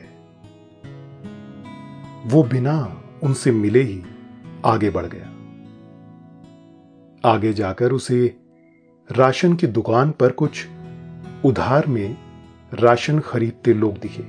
वो 2.26 2.44
बिना 2.44 2.76
उनसे 3.24 3.52
मिले 3.52 3.82
ही 3.82 4.02
आगे 4.66 4.90
बढ़ 4.90 5.06
गया। 5.06 5.32
आगे 7.30 7.54
जाकर 7.54 7.92
उसे 7.92 8.38
राशन 9.10 9.54
की 9.54 9.68
दुकान 9.68 10.12
पर 10.12 10.32
कुछ 10.32 10.66
उधार 11.46 11.88
में 11.88 12.18
राशन 12.74 13.20
खरीदते 13.20 13.74
लोग 13.74 13.98
दिखे। 13.98 14.24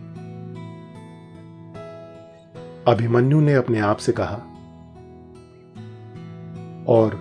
अभिमन्यु 2.92 3.40
ने 3.40 3.54
अपने 3.54 3.78
आप 3.80 3.96
से 3.96 4.12
कहा, 4.12 4.36
और 6.88 7.14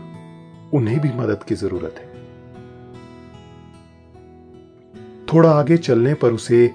उन्हें 0.73 0.99
भी 0.99 1.09
मदद 1.09 1.43
की 1.43 1.55
ज़रूरत 1.55 1.95
है। 1.97 2.04
थोड़ा 5.35 5.51
आगे 5.51 5.77
चलने 5.77 6.13
पर 6.13 6.31
उसे 6.31 6.73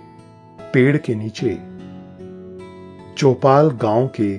पेड़ 0.75 0.97
के 0.97 1.15
नीचे, 1.15 1.59
चौपाल 3.19 3.71
गाँव 3.71 4.11
के 4.21 4.37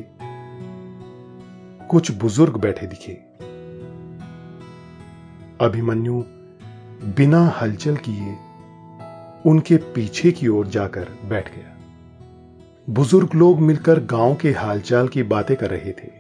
कुछ 1.88 2.12
बुज़ुर्ग 2.12 2.58
बैठे 2.58 2.88
दिखे। 2.88 3.14
अभिमन्यु 5.66 6.14
बिना 7.18 7.48
हलचल 7.48 7.96
किए 7.96 8.36
उनके 9.46 9.78
पीछे 9.78 10.32
की 10.32 10.48
ओर 10.48 10.68
जाकर 10.68 11.08
बैठ 11.30 11.56
गया। 11.56 11.78
बुज़ुर्ग 12.90 13.30
लोग 13.36 13.60
मिलकर 13.60 14.00
गाँव 14.00 14.36
के 14.36 14.52
हालचाल 14.52 15.08
की 15.08 15.24
बातें 15.24 15.58
कर 15.58 15.70
रहे 15.70 15.92
थे। 15.92 16.12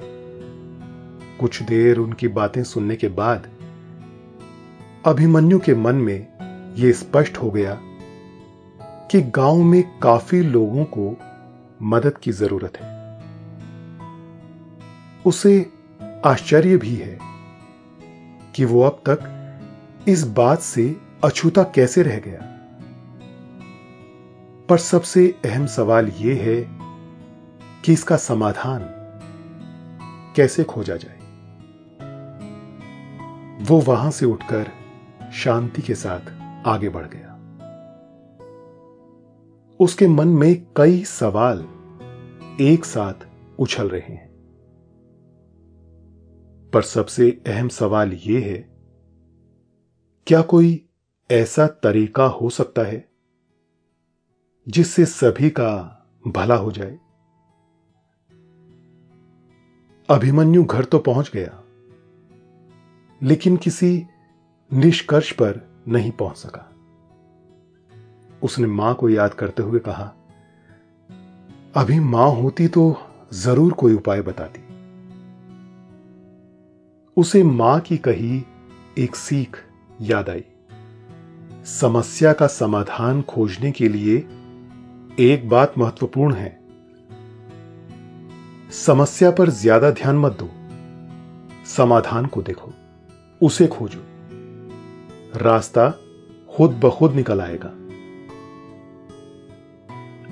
कुछ 1.40 1.62
देर 1.64 1.98
उनकी 1.98 2.28
बातें 2.28 2.64
सुनने 2.64 2.96
के 2.96 3.08
बाद 3.08 3.48
अभिमन्यु 5.06 5.60
के 5.60 5.76
मन 5.76 5.96
में 5.96 6.28
यह 6.78 6.92
स्पष्ट 6.92 7.38
हो 7.38 7.52
गया 7.52 7.82
कि 9.12 9.22
गाँव 9.22 9.64
में 9.64 10.00
काफ़ी 10.00 10.42
लोगों 10.42 10.86
को 10.86 11.18
मदद 11.82 12.18
की 12.18 12.32
ज़रूरत 12.32 12.78
है। 12.78 13.22
उसे 15.26 15.70
आश्चर्य 16.26 16.78
भी 16.78 16.96
है 16.96 17.20
कि 18.56 18.66
वो 18.66 18.82
अब 18.82 19.02
तक 19.10 19.20
इस 20.08 20.24
बात 20.28 20.60
से 20.60 20.98
अछूता 21.24 21.64
कैसे 21.64 22.04
रह 22.04 22.20
गया। 22.20 22.40
पर 24.70 24.78
सबसे 24.78 25.36
अहम 25.46 25.66
सवाल 25.66 26.08
यह 26.08 26.42
है 26.42 26.62
कि 27.86 27.94
इसका 27.94 28.18
समाधान 28.18 28.82
कैसे 30.36 30.64
खोजा 30.64 30.96
जाए। 30.96 31.18
वो 33.64 33.80
वहाँ 33.80 34.12
से 34.12 34.26
उठकर 34.26 34.68
शांति 35.34 35.82
के 35.82 35.96
साथ 35.96 36.22
आगे 36.68 36.90
बढ़ 36.90 37.06
गया। 37.06 37.31
उसके 39.82 40.08
मन 40.08 40.28
में 40.28 40.68
कई 40.78 41.04
सवाल 41.04 41.62
एक 42.62 42.86
साथ 42.86 43.14
उछल 43.60 43.90
रहे 43.90 44.14
हैं। 44.14 44.30
पर 46.74 46.82
सबसे 46.82 47.44
अहम 47.48 47.68
सवाल 47.68 48.14
यह 48.14 48.46
है, 48.46 48.70
क्या 50.28 50.42
कोई 50.42 50.90
ऐसा 51.32 51.68
तरीका 51.68 52.24
हो 52.24 52.50
सकता 52.50 52.82
है 52.82 53.10
जिससे 54.68 55.06
सभी 55.06 55.50
का 55.50 55.72
भला 56.28 56.56
हो 56.56 56.72
जाए? 56.72 57.00
अभिमन्यु 60.10 60.64
घर 60.64 60.86
तो 60.86 61.00
पहुँच 61.00 61.32
गया, 61.36 61.64
लेकिन 63.24 63.58
किसी 63.58 64.06
निष्कर्ष 64.74 65.32
पर 65.32 65.62
नहीं 65.88 66.12
पहुँच 66.12 66.38
सका। 66.38 66.71
उसने 68.42 68.68
माँ 68.68 68.94
को 68.96 69.10
याद 69.10 69.34
करते 69.34 69.64
हुए 69.64 69.80
कहा, 69.80 70.12
अभी 71.76 72.00
माँ 72.00 72.30
होती 72.32 72.68
तो 72.68 72.96
ज़रूर 73.34 73.74
कोई 73.74 73.94
उपाय 73.94 74.22
बताती। 74.22 74.62
उसे 77.18 77.44
माँ 77.44 77.80
की 77.80 77.98
कही 77.98 78.44
एक 78.98 79.16
सीख 79.16 79.58
याद 80.02 80.30
आई। 80.30 80.44
समस्या 81.66 82.34
का 82.34 82.48
समाधान 82.48 83.22
खोजने 83.22 83.72
के 83.72 83.88
लिए 83.90 84.18
एक 85.22 85.48
बात 85.50 85.78
महत्वपूर्ण 85.78 86.34
है। 86.34 86.60
समस्या 88.76 89.32
पर 89.32 89.50
ज़्यादा 89.50 89.92
ध्यान 89.92 90.18
मत 90.18 90.38
दो। 90.40 90.50
समाधान 91.68 92.26
को 92.26 92.42
देखो, 92.42 92.72
उसे 93.42 93.68
खोजो। 93.68 94.00
रास्ता 95.40 95.90
खुद 96.50 96.80
ब 96.84 96.90
खुद 96.90 97.16
निकल 97.16 97.42
आएगा। 97.42 97.72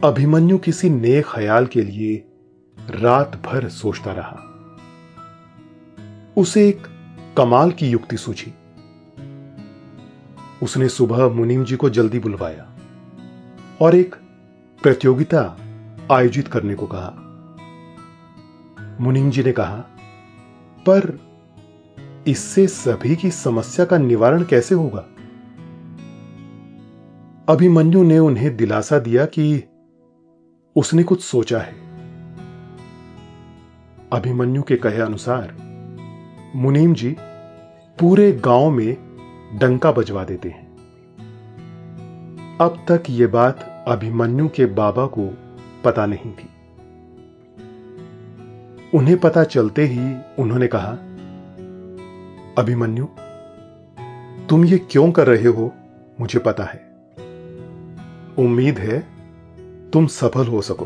अभिमन्यु 0.03 0.57
किसी 0.57 0.89
नए 0.89 1.21
ख्याल 1.21 1.65
के 1.65 1.81
लिए 1.81 2.25
रात 2.89 3.41
भर 3.45 3.69
सोचता 3.69 4.11
रहा। 4.13 4.39
उसे 6.37 6.69
एक 6.69 6.87
कमाल 7.37 7.71
की 7.71 7.89
युक्ति 7.89 8.17
सूझी। 8.17 8.53
उसने 10.63 10.89
सुबह 10.89 11.29
मुनीम 11.29 11.63
जी 11.63 11.75
को 11.75 11.89
जल्दी 11.89 12.19
बुलवाया 12.19 12.75
और 13.81 13.95
एक 13.95 14.15
प्रतियोगिता 14.83 15.57
आयोजित 16.11 16.47
करने 16.47 16.75
को 16.75 16.87
कहा। 16.91 17.13
मुनीम 19.01 19.31
जी 19.31 19.43
ने 19.43 19.51
कहा, 19.51 19.77
पर 20.89 21.19
इससे 22.27 22.67
सभी 22.67 23.15
की 23.15 23.31
समस्या 23.31 23.85
का 23.85 23.97
निवारण 23.97 24.43
कैसे 24.43 24.75
होगा? 24.75 25.05
अभिमन्यु 27.49 28.03
ने 28.03 28.19
उन्हें 28.19 28.57
दिलासा 28.57 28.99
दिया 28.99 29.25
कि 29.25 29.63
उसने 30.75 31.03
कुछ 31.03 31.21
सोचा 31.21 31.59
है। 31.59 31.73
अभिमन्यु 34.13 34.61
के 34.61 34.75
कहे 34.75 35.01
अनुसार, 35.01 35.55
मुनीम 36.55 36.93
जी 36.93 37.15
पूरे 37.99 38.31
गाँव 38.31 38.69
में 38.69 38.97
डंका 39.59 39.91
बजवा 39.91 40.23
देते 40.23 40.49
हैं। 40.49 40.69
अब 42.61 42.85
तक 42.87 43.03
यह 43.09 43.27
बात 43.27 43.85
अभिमन्यु 43.87 44.47
के 44.47 44.65
बाबा 44.65 45.05
को 45.05 45.37
पता 45.83 46.05
नहीं 46.05 46.31
थी। 46.31 46.49
उन्हें 48.93 49.17
पता 49.17 49.43
चलते 49.43 49.85
ही 49.85 50.17
उन्होंने 50.39 50.67
कहा, 50.67 50.91
अभिमन्यु, 52.57 53.05
तुम 54.47 54.65
ये 54.65 54.77
क्यों 54.77 55.11
कर 55.11 55.27
रहे 55.27 55.47
हो, 55.47 55.73
मुझे 56.19 56.39
पता 56.39 56.63
है। 56.63 56.89
उम्मीद 58.37 58.79
है 58.79 59.18
तुम 59.93 60.07
सफल 60.07 60.47
हो 60.47 60.61
सको। 60.61 60.85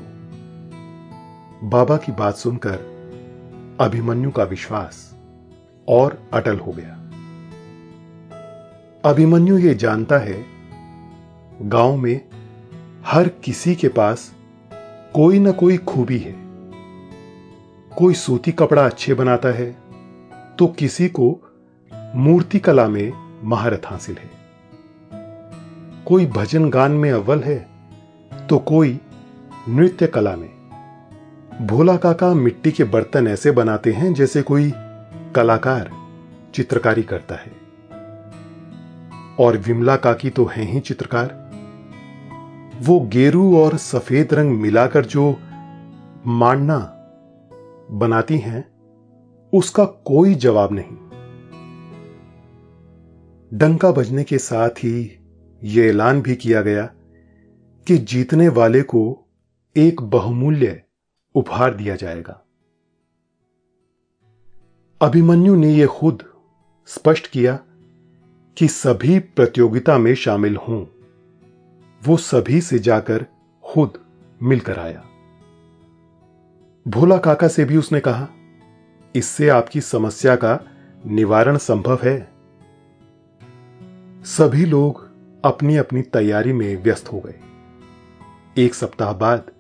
बाबा 1.70 1.98
की 1.98 2.12
बात 2.12 2.36
सुनकर 2.36 2.92
अभिमन्यु 3.82 4.32
का 4.32 4.44
विश्वास 4.44 5.16
और 5.88 6.18
अटल 6.34 6.58
हो 6.58 6.72
गया। 6.72 6.94
अभिमन्यु 9.06 9.58
ये 9.58 9.74
जानता 9.76 10.18
है, 10.18 10.46
गाँव 11.62 11.96
में 11.98 12.22
हर 13.06 13.28
किसी 13.28 13.76
के 13.76 13.88
पास 13.88 14.32
कोई 15.16 15.40
ना 15.40 15.52
कोई 15.52 15.78
खूबी 15.78 16.18
है। 16.18 16.36
कोई 17.92 18.14
सूती 18.14 18.52
कपड़ा 18.52 18.86
अच्छे 18.86 19.14
बनाता 19.14 19.50
है 19.50 19.76
तो 20.58 20.68
किसी 20.68 21.10
को 21.10 21.28
मूर्ति 22.16 22.60
कला 22.60 22.88
में 22.88 23.12
महारत 23.44 23.82
हासिल 23.86 24.18
है। 24.18 24.30
कोई 26.06 26.26
भजन 26.26 26.70
गान 26.70 26.92
में 26.92 27.12
अव्वल 27.12 27.40
है 27.40 27.73
तो 28.50 28.58
कोई 28.58 29.00
नृत्य 29.70 30.08
कला 30.08 30.36
में। 30.36 30.50
भोला 31.62 31.98
काका 31.98 32.34
मिट्टी 32.34 32.72
के 32.72 32.84
बर्तन 32.84 33.28
ऐसे 33.28 33.52
बनाते 33.52 33.92
हैं 33.92 34.14
जैसे 34.14 34.42
कोई 34.42 34.74
कलाकार 35.36 35.92
चित्रकारी 36.54 37.04
करता 37.04 37.36
है। 37.36 37.52
और 39.40 39.58
विमला 39.58 39.96
काकी 39.96 40.30
तो 40.30 40.46
है 40.46 40.64
ही 40.64 40.80
चित्रकार। 40.80 41.44
वो 42.82 43.00
गेरू 43.00 43.58
और 43.58 43.78
सफ़ेद 43.78 44.34
रंग 44.34 44.52
मिलाकर 44.52 45.06
जो 45.06 45.38
मांडना 46.28 46.78
बनाती 47.92 48.38
हैं, 48.38 48.74
उसका 49.54 49.86
कोई 49.86 50.36
जवाब 50.36 50.70
नहीं। 50.72 50.98
डंका 53.58 53.92
बजने 53.92 54.24
के 54.24 54.38
साथ 54.38 54.70
ही 54.70 55.26
यह 55.64 55.86
ऐलान 55.86 56.22
भी 56.22 56.36
किया 56.36 56.62
गया 56.62 56.90
कि 57.88 57.98
जीतने 57.98 58.48
वाले 58.48 58.82
को 58.82 59.28
एक 59.78 60.02
बहुमूल्य 60.02 60.84
उपहार 61.36 61.74
दिया 61.74 61.96
जाएगा। 61.96 62.46
अभिमन्यु 65.02 65.56
ने 65.56 65.74
यह 65.74 65.88
खुद 65.88 66.24
स्पष्ट 66.88 67.28
किया 67.28 67.60
कि 68.58 68.68
सभी 68.68 69.20
प्रतियोगिता 69.20 69.98
में 69.98 70.16
शामिल 70.16 70.56
हों, 70.56 70.86
वो 72.04 72.18
सभी 72.18 72.62
से 72.62 72.80
जाकर 72.80 73.26
खुद 73.64 74.00
मिलकर 74.44 74.80
आया। 74.80 75.04
भोला 76.88 77.18
काका 77.18 77.48
से 77.48 77.66
भी 77.66 77.78
उसने 77.78 78.00
कहा, 78.00 78.28
इससे 79.16 79.50
आपकी 79.50 79.82
समस्या 79.82 80.36
का 80.36 80.60
निवारण 81.06 81.58
संभव 81.58 82.00
है। 82.04 82.34
सभी 84.24 84.66
लोग 84.66 85.10
अपनी 85.46 85.78
अपनी 85.78 86.02
तैयारी 86.02 86.54
में 86.54 86.84
व्यस्त 86.84 87.12
हो 87.12 87.20
गए। 87.20 87.40
एक 88.58 88.76
सप्ताह 88.76 89.14
बाद 89.14 89.52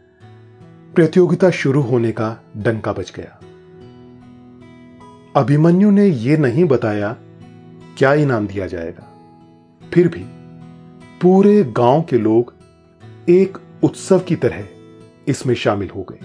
प्रतियोगिता 0.95 1.49
शुरू 1.49 1.81
होने 1.81 2.11
का 2.11 2.43
डंका 2.57 2.93
बज 2.93 3.13
गया। 3.15 3.39
अभिमन्यु 5.35 5.91
ने 5.91 6.05
यह 6.05 6.37
नहीं 6.37 6.65
बताया 6.65 7.17
क्या 7.97 8.13
इनाम 8.13 8.47
दिया 8.47 8.67
जाएगा। 8.67 9.07
फिर 9.93 10.07
भी 10.07 10.23
पूरे 11.21 11.63
गाँव 11.63 12.01
के 12.01 12.17
लोग 12.17 12.53
एक 13.29 13.57
उत्सव 13.83 14.19
की 14.19 14.35
तरह 14.35 14.67
इसमें 15.27 15.55
शामिल 15.55 15.89
हो 15.89 16.03
गए। 16.03 16.19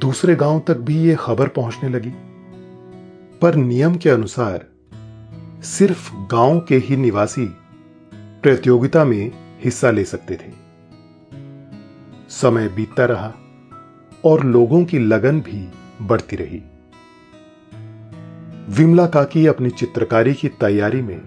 दूसरे 0.00 0.34
गाँव 0.34 0.62
तक 0.66 0.76
भी 0.76 0.98
यह 0.98 1.16
खबर 1.16 1.48
पहुँचने 1.48 1.88
लगी। 1.90 2.12
पर 3.42 3.54
नियम 3.54 3.96
के 3.96 4.10
अनुसार 4.10 4.66
सिर्फ़ 5.62 6.14
गाँव 6.14 6.60
के 6.60 6.76
ही 6.76 6.96
निवासी 6.96 7.46
प्रतियोगिता 8.14 9.04
में 9.04 9.32
हिस्सा 9.64 9.90
ले 9.90 10.04
सकते 10.04 10.34
थे। 10.34 10.63
समय 12.34 12.68
बीतता 12.68 13.04
रहा 13.04 13.32
और 14.24 14.44
लोगों 14.44 14.84
की 14.84 14.98
लगन 14.98 15.40
भी 15.40 15.68
बढ़ती 16.02 16.36
रही। 16.36 16.62
विमला 18.68 19.06
काकी 19.06 19.46
अपनी 19.46 19.70
चित्रकारी 19.70 20.34
की 20.34 20.48
तैयारी 20.48 21.02
में 21.02 21.20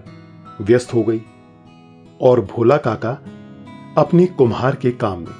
व्यस्त 0.60 0.94
हो 0.94 1.02
गई 1.02 1.22
और 2.20 2.40
भोला 2.40 2.76
काका 2.76 3.12
अपनी 3.98 4.26
कुम्हार 4.26 4.74
के 4.74 4.90
काम 4.90 5.18
में। 5.18 5.34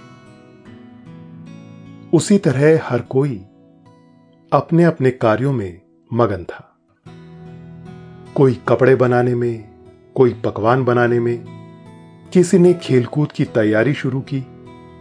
उसी 2.13 2.39
तरह 2.39 2.81
हर 2.85 3.01
कोई 3.01 3.45
अपने 4.53 4.85
अपने 4.85 5.11
कार्यों 5.11 5.53
में 5.53 5.81
मगन 6.13 6.45
था। 6.45 6.77
कोई 8.35 8.55
कपड़े 8.69 8.95
बनाने 8.97 9.35
में, 9.35 9.69
कोई 10.15 10.35
पकवान 10.45 10.85
बनाने 10.85 11.21
में, 11.21 11.45
किसी 12.33 12.59
ने 12.59 12.75
खेलकूद 12.75 13.33
की 13.33 13.45
तैयारी 13.45 13.95
शुरू 13.95 14.21
की 14.21 14.47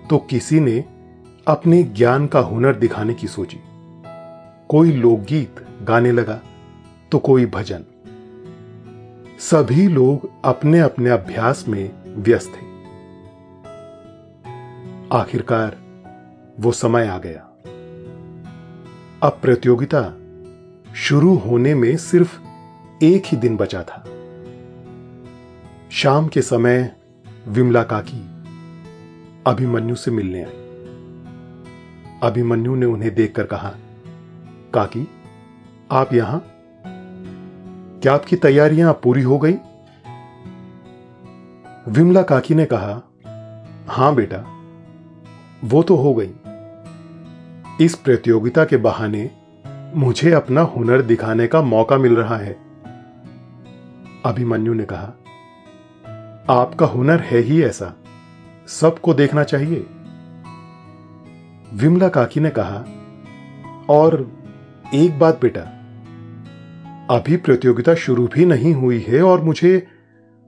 तो 0.10 0.18
किसी 0.18 0.60
ने 0.60 0.86
अपने 1.48 1.84
ज्ञान 1.84 2.28
का 2.28 2.40
हुनर 2.40 2.76
दिखाने 2.76 3.14
की 3.14 3.28
सोची। 3.28 3.58
कोई 4.70 4.92
लोकगीत 4.92 5.56
गाने 5.84 6.12
लगा 6.12 6.42
तो 7.12 7.20
कोई 7.20 7.46
भजन। 7.46 7.84
सभी 9.40 9.88
लोग 9.88 10.32
अपने 10.46 10.80
अपने 10.80 11.10
अभ्यास 11.10 11.66
में 11.68 11.92
व्यस्त 12.08 12.48
थे। 12.48 12.68
आखिरकार 15.18 15.78
वो 16.60 16.72
समय 16.72 17.08
आ 17.08 17.18
गया। 17.18 17.42
अब 19.24 19.40
प्रतियोगिता 19.42 20.18
शुरू 20.96 21.36
होने 21.36 21.76
में 21.76 21.98
सिर्फ़ 21.98 22.42
एक 23.04 23.24
ही 23.26 23.38
दिन 23.38 23.58
बचा 23.58 23.84
था। 23.84 24.06
शाम 25.92 26.28
के 26.28 26.42
समय 26.42 26.96
विमला 27.48 27.84
काकी 27.84 28.37
अभिमन्यु 29.48 29.96
से 29.96 30.12
मिलने 30.12 30.44
आई। 30.44 30.52
अभिमन्यु 32.24 32.76
ने 32.76 32.86
उन्हें 32.86 33.16
देखकर 33.16 33.44
कहा, 33.44 33.74
काकी, 34.74 35.08
आप 35.92 36.14
यहाँ? 36.14 36.44
क्या 38.02 38.14
आपकी 38.14 38.36
तैयारियाँ 38.36 39.00
पूरी 39.04 39.22
हो 39.22 39.40
गई? 39.40 39.54
विमला 41.88 42.22
काकी 42.22 42.56
ने 42.56 42.66
कहा, 42.66 43.02
हाँ 43.88 44.16
बेटा, 44.16 44.60
वो 45.64 45.84
तो 45.84 45.96
हो 45.96 46.14
गई। 46.14 46.32
इस 47.86 47.96
प्रतियोगिता 47.96 48.66
के 48.66 48.78
बहाने 48.78 49.32
मुझे 49.96 50.32
अपना 50.32 50.62
हुनर 50.62 51.02
दिखाने 51.02 51.48
का 51.48 51.62
मौका 51.62 51.98
मिल 51.98 52.16
रहा 52.16 52.38
है। 52.38 52.54
अभिमन्यु 54.26 54.74
ने 54.74 54.84
कहा, 54.84 55.08
आपका 56.50 56.86
हुनर 56.86 57.20
है 57.20 57.40
ही 57.40 57.64
ऐसा। 57.64 57.94
सबको 58.68 59.14
देखना 59.14 59.44
चाहिए। 59.44 59.86
विमला 61.74 62.10
काकी 62.10 62.40
ने 62.40 62.50
कहा, 62.50 62.86
और 63.90 64.32
एक 64.94 65.20
बात 65.20 65.42
बेटा, 65.42 65.62
अभी 67.16 67.38
प्रतियोगिता 67.38 67.96
शुरू 67.96 68.28
भी 68.28 68.46
नहीं 68.46 68.74
हुई 68.74 69.00
है 69.00 69.22
और 69.22 69.42
मुझे 69.42 69.88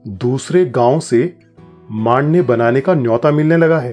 दूसरे 0.08 0.64
गाँव 0.66 1.00
से 1.00 1.38
मांडने 1.90 2.42
बनाने 2.42 2.80
का 2.80 2.94
न्योता 2.94 3.30
मिलने 3.30 3.56
लगा 3.56 3.78
है। 3.78 3.92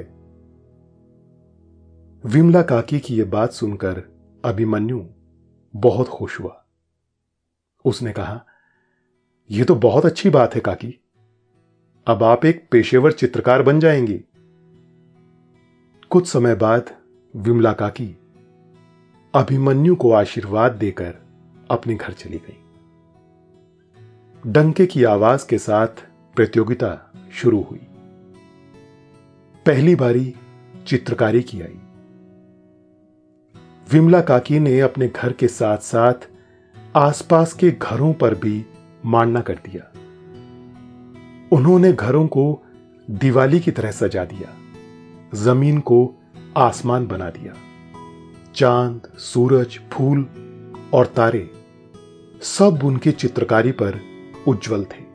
विमला 2.25 2.61
काकी 2.61 2.99
की 2.99 3.17
यह 3.17 3.25
बात 3.25 3.51
सुनकर 3.51 4.03
अभिमन्यु 4.45 5.05
बहुत 5.75 6.07
खुश 6.07 6.39
हुआ। 6.39 6.65
उसने 7.85 8.11
कहा 8.11 8.45
यह 9.51 9.63
तो 9.63 9.75
बहुत 9.75 10.05
अच्छी 10.05 10.29
बात 10.29 10.55
है 10.55 10.61
काकी। 10.61 11.06
अब 12.07 12.23
आप 12.23 12.45
एक 12.45 12.67
पेशेवर 12.71 13.11
चित्रकार 13.11 13.61
बन 13.61 13.79
जाएँगे। 13.79 14.23
कुछ 16.09 16.27
समय 16.27 16.55
बाद 16.55 16.89
विमला 17.35 17.73
काकी 17.73 18.17
अभिमन्यु 19.35 19.95
को 19.95 20.11
आशीर्वाद 20.11 20.71
देकर 20.71 21.15
अपने 21.71 21.95
घर 21.95 22.13
चली 22.13 22.37
गई। 22.37 22.63
डंके 24.51 24.85
की 24.85 25.03
आवाज़ 25.03 25.47
के 25.47 25.57
साथ 25.57 25.87
प्रतियोगिता 26.35 27.13
शुरू 27.33 27.61
हुई। 27.61 27.87
पहली 29.65 29.95
बारी 29.95 30.35
चित्रकारी 30.87 31.41
की 31.41 31.61
आई। 31.61 31.79
विमला 33.91 34.21
काकी 34.21 34.59
ने 34.59 34.79
अपने 34.79 35.07
घर 35.07 35.33
के 35.33 35.47
साथ 35.47 35.77
साथ 35.77 36.29
आसपास 36.95 37.53
के 37.53 37.71
घरों 37.71 38.13
पर 38.13 38.35
भी 38.35 38.65
मानना 39.05 39.41
कर 39.41 39.55
दिया। 39.55 39.96
उन्होंने 41.51 41.93
घरों 41.93 42.27
को 42.27 42.63
दिवाली 43.09 43.59
की 43.59 43.71
तरह 43.71 43.91
सजा 43.91 44.25
दिया, 44.25 44.49
ज़मीन 45.33 45.79
को 45.79 46.15
आसमान 46.57 47.07
बना 47.07 47.29
दिया। 47.29 47.53
चाँद, 48.55 49.01
सूरज, 49.17 49.79
फूल 49.91 50.29
और 50.93 51.05
तारे 51.05 51.51
सब 52.41 52.79
उनकी 52.83 53.11
चित्रकारी 53.11 53.71
पर 53.71 53.99
उज्जवल 54.47 54.83
थे। 54.83 55.05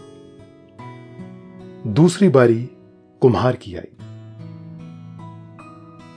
दूसरी 1.87 2.29
बारी 2.29 2.71
कुम्हार 3.21 3.57
की 3.57 3.77
आई। 3.77 3.97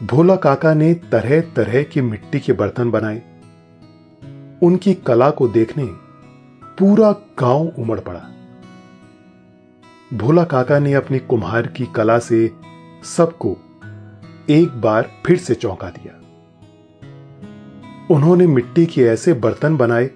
भोला 0.07 0.35
काका 0.35 0.73
ने 0.73 0.93
तरह 0.93 1.41
तरह 1.41 1.83
के 1.83 2.01
मिट्टी 2.01 2.39
के 2.39 2.53
बर्तन 2.53 2.91
बनाए। 2.91 3.21
उनकी 4.63 4.93
कला 4.93 5.29
को 5.31 5.47
देखने 5.47 5.85
पूरा 6.79 7.11
गाँव 7.11 7.67
उमड़ 7.79 7.99
पड़ा। 7.99 8.31
भोला 10.15 10.43
काका 10.43 10.79
ने 10.79 10.93
अपनी 10.93 11.19
कुम्हार 11.19 11.67
की 11.67 11.85
कला 11.85 12.19
से 12.19 12.51
सबको 13.17 13.57
एक 14.49 14.81
बार 14.81 15.11
फिर 15.25 15.37
से 15.37 15.55
चौंका 15.55 15.89
दिया। 15.89 16.13
उन्होंने 18.15 18.47
मिट्टी 18.47 18.85
के 18.85 19.01
ऐसे 19.01 19.33
बर्तन 19.33 19.77
बनाए 19.77 20.09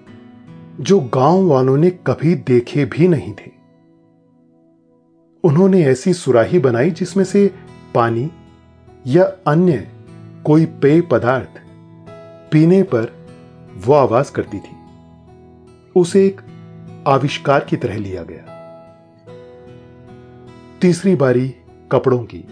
जो 0.80 1.00
गाँव 1.00 1.46
वालों 1.46 1.76
ने 1.76 1.90
कभी 1.90 2.34
देखे 2.34 2.84
भी 2.84 3.08
नहीं 3.08 3.32
थे। 3.32 3.50
उन्होंने 5.44 5.84
ऐसी 5.84 6.12
सुराही 6.12 6.58
बनाई 6.58 6.90
जिसमें 6.90 7.24
से 7.24 7.54
पानी 7.94 8.30
या 9.06 9.24
अन्य 9.46 9.88
कोई 10.44 10.64
पेय 10.64 11.00
पदार्थ 11.00 11.60
पीने 12.52 12.82
पर 12.82 13.26
वो 13.76 13.94
आवाज़ 13.94 14.32
करती 14.32 14.58
थी। 14.58 14.76
उसे 15.96 16.26
एक 16.26 16.40
आविष्कार 17.08 17.64
की 17.64 17.76
तरह 17.76 17.96
लिया 17.96 18.22
गया। 18.22 18.56
तीसरी 20.80 21.16
बारी 21.16 21.48
कपड़ों 21.92 22.24
की, 22.24 22.44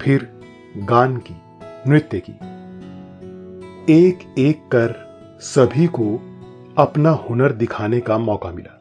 फिर 0.00 0.40
गान 0.76 1.16
की, 1.16 1.34
नृत्य 1.90 2.22
की। 2.30 2.32
एक 3.92 4.34
एक 4.38 4.60
कर 4.60 5.04
सभी 5.40 5.86
को 5.86 6.20
अपना 6.78 7.10
हुनर 7.10 7.52
दिखाने 7.52 8.00
का 8.00 8.18
मौका 8.18 8.50
मिला। 8.50 8.78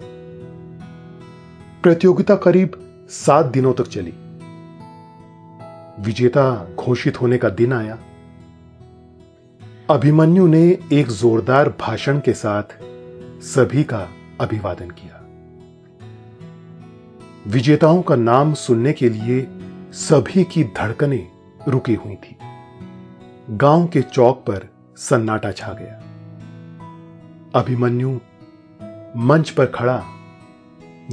प्रतियोगिता 1.83 2.35
करीब 2.35 2.71
सात 3.09 3.45
दिनों 3.45 3.73
तक 3.73 3.87
चली। 3.87 4.13
विजेता 6.03 6.67
घोषित 6.75 7.21
होने 7.21 7.37
का 7.37 7.49
दिन 7.49 7.73
आया। 7.73 7.99
अभिमन्यु 9.89 10.47
ने 10.47 10.79
एक 10.93 11.07
जोरदार 11.07 11.69
भाषण 11.79 12.19
के 12.19 12.33
साथ 12.33 12.63
सभी 13.41 13.83
का 13.83 14.07
अभिवादन 14.41 14.89
किया। 14.89 15.22
विजेताओं 17.47 18.01
का 18.01 18.15
नाम 18.15 18.53
सुनने 18.53 18.93
के 18.93 19.09
लिए 19.09 19.47
सभी 19.91 20.43
की 20.43 20.63
धड़कनें 20.63 21.27
रुकी 21.67 21.93
हुई 21.93 22.15
थी। 22.15 22.37
गाँव 23.49 23.87
के 23.87 24.01
चौक 24.01 24.37
पर 24.37 24.69
सन्नाटा 24.97 25.51
छा 25.51 25.73
गया। 25.73 25.95
अभिमन्यु 27.55 28.19
मंच 29.17 29.49
पर 29.49 29.65
खड़ा 29.65 30.03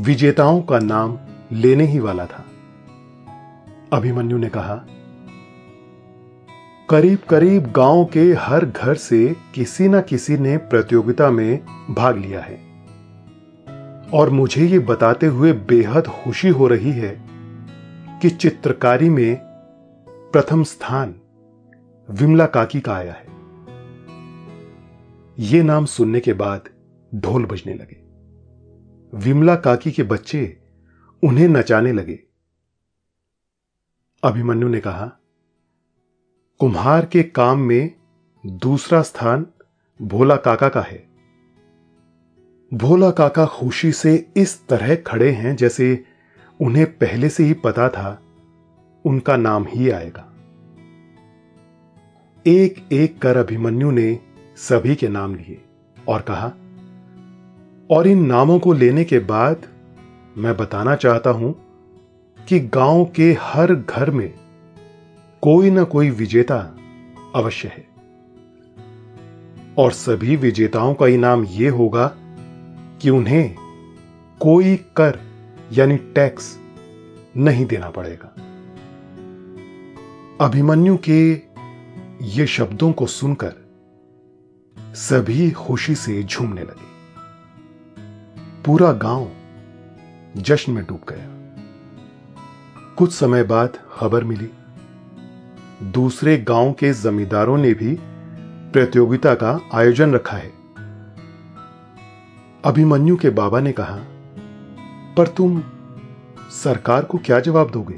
विजेताओं 0.00 0.62
का 0.62 0.78
नाम 0.78 1.18
लेने 1.52 1.84
ही 1.84 1.98
वाला 1.98 2.26
था। 2.26 2.44
अभिमन्यु 3.92 4.38
ने 4.38 4.48
कहा 4.48 4.84
करीब 6.90 7.18
करीब 7.28 7.72
गाँव 7.72 8.04
के 8.04 8.32
हर 8.32 8.64
घर 8.64 8.94
से 8.94 9.36
किसी 9.54 9.88
न 9.88 10.00
किसी 10.00 10.38
ने 10.38 10.56
प्रतियोगिता 10.56 11.30
में 11.30 11.64
भाग 11.90 12.18
लिया 12.18 12.40
है। 12.40 12.69
और 14.14 14.30
मुझे 14.30 14.66
ये 14.66 14.78
बताते 14.78 15.26
हुए 15.26 15.52
बेहद 15.52 16.06
खुशी 16.06 16.48
हो 16.48 16.66
रही 16.66 16.92
है 16.92 17.26
कि 18.22 18.30
चित्रकारी 18.30 19.08
में 19.08 19.36
प्रथम 20.32 20.62
स्थान 20.62 21.20
विमला 22.10 22.46
काकी 22.46 22.80
का 22.80 22.94
आया 22.94 23.12
है। 23.12 23.26
ये 25.38 25.62
नाम 25.62 25.84
सुनने 25.84 26.20
के 26.20 26.32
बाद 26.32 26.68
ढोल 27.14 27.46
बजने 27.46 27.74
लगे। 27.74 27.96
विमला 29.18 29.56
काकी 29.56 29.92
के 29.92 30.02
बच्चे 30.02 30.58
उन्हें 31.24 31.48
नचाने 31.48 31.92
लगे। 31.92 32.20
अभिमन्यु 34.24 34.68
ने 34.68 34.80
कहा, 34.80 35.12
कुम्हार 36.58 37.06
के 37.06 37.22
काम 37.22 37.58
में 37.58 37.94
दूसरा 38.46 39.02
स्थान 39.02 39.46
भोला 40.02 40.36
काका 40.36 40.68
का 40.68 40.80
है। 40.80 41.09
भोला 42.74 43.10
काका 43.10 43.46
खुशी 43.46 43.92
से 43.92 44.26
इस 44.36 44.66
तरह 44.68 44.94
खड़े 44.94 45.30
हैं 45.30 45.56
जैसे 45.56 46.04
उन्हें 46.60 46.86
पहले 46.86 47.28
से 47.28 47.44
ही 47.44 47.52
पता 47.52 47.88
था। 47.88 48.22
उनका 49.04 49.36
नाम 49.36 49.66
ही 49.68 49.90
आएगा। 49.90 50.32
एक 52.46 52.92
एक 52.92 53.18
कर 53.18 53.36
अभिमन्यु 53.36 53.90
ने 53.90 54.18
सभी 54.56 54.94
के 54.94 55.08
नाम 55.08 55.34
लिए 55.34 55.64
और 56.08 56.20
कहा, 56.20 56.52
और 57.90 58.06
इन 58.06 58.26
नामों 58.26 58.58
को 58.58 58.72
लेने 58.72 59.04
के 59.04 59.18
बाद 59.18 59.62
मैं 60.38 60.56
बताना 60.56 60.94
चाहता 60.94 61.30
हूँ 61.30 61.54
कि 62.48 62.60
गाँव 62.60 63.04
के 63.04 63.36
हर 63.40 63.74
घर 63.74 64.10
में 64.10 64.34
कोई 65.42 65.70
ना 65.70 65.84
कोई 65.84 66.10
विजेता 66.10 66.76
अवश्य 67.34 67.68
है। 67.68 67.86
और 69.78 69.92
सभी 69.92 70.36
विजेताओं 70.36 70.94
का 70.94 71.06
इनाम 71.06 71.44
यह 71.44 71.72
होगा 71.72 72.16
कि 73.00 73.10
उन्हें 73.10 73.54
कोई 74.40 74.76
कर 74.76 75.20
यानी 75.72 75.96
टैक्स 75.96 76.58
नहीं 77.36 77.66
देना 77.66 77.90
पड़ेगा। 77.90 78.34
अभिमन्यु 80.40 80.98
के 81.08 81.42
ये 82.22 82.46
शब्दों 82.46 82.92
को 82.92 83.06
सुनकर 83.06 83.52
सभी 84.78 85.50
खुशी 85.50 85.94
से 85.94 86.22
झूमने 86.22 86.60
लगे। 86.60 86.90
पूरा 88.62 88.92
गाँव 88.92 89.30
जश्न 90.36 90.72
में 90.72 90.84
डूब 90.84 91.00
गया। 91.08 91.26
कुछ 92.94 93.12
समय 93.12 93.42
बाद 93.42 93.78
खबर 93.92 94.24
मिली। 94.24 94.50
दूसरे 95.90 96.38
गाँव 96.38 96.72
के 96.72 96.92
जमींदारों 96.92 97.58
ने 97.58 97.74
भी 97.74 97.98
प्रतियोगिता 98.72 99.34
का 99.34 99.60
आयोजन 99.74 100.12
रखा 100.12 100.36
है। 100.36 100.59
अभिमन्यु 102.64 103.16
के 103.16 103.30
बाबा 103.30 103.60
ने 103.60 103.72
कहा, 103.72 103.98
पर 105.16 105.26
तुम 105.26 105.62
सरकार 106.50 107.04
को 107.04 107.18
क्या 107.18 107.40
जवाब 107.40 107.70
दोगे? 107.70 107.94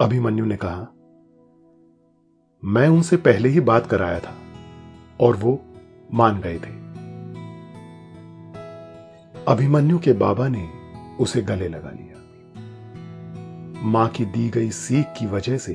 अभिमन्यु 0.00 0.44
ने 0.44 0.56
कहा, 0.56 0.86
मैं 2.64 2.88
उनसे 2.88 3.16
पहले 3.16 3.48
ही 3.48 3.60
बात 3.60 3.86
कराया 3.86 4.20
था 4.20 4.34
और 5.20 5.36
वो 5.36 5.64
मान 6.14 6.40
गए 6.40 6.58
थे। 6.58 6.76
अभिमन्यु 9.48 9.98
के 9.98 10.12
बाबा 10.12 10.48
ने 10.48 10.70
उसे 11.20 11.42
गले 11.42 11.68
लगा 11.68 11.90
लिया। 11.90 12.22
माँ 13.82 14.08
की 14.08 14.24
दी 14.24 14.48
गई 14.48 14.70
सीख 14.70 15.06
की 15.18 15.26
वजह 15.26 15.58
से 15.58 15.74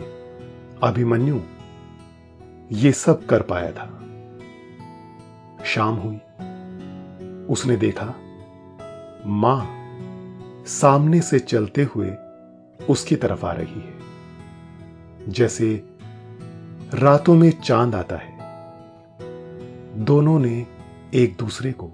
अभिमन्यु 0.83 1.39
ये 2.71 2.91
सब 2.91 3.25
कर 3.25 3.41
पाया 3.41 3.71
था। 3.71 3.99
शाम 5.65 5.95
हुई। 5.95 6.15
उसने 7.45 7.77
देखा, 7.77 8.15
माँ 9.25 9.73
सामने 10.65 11.21
से 11.21 11.39
चलते 11.39 11.83
हुए 11.83 12.11
उसकी 12.89 13.15
तरफ़ 13.15 13.45
आ 13.45 13.51
रही 13.51 13.81
है। 13.81 13.93
जैसे 15.29 15.83
रातों 16.93 17.35
में 17.35 17.61
चाँद 17.61 17.95
आता 17.95 18.15
है, 18.15 18.33
दोनों 20.05 20.39
ने 20.39 20.67
एक 21.13 21.35
दूसरे 21.37 21.71
को 21.71 21.91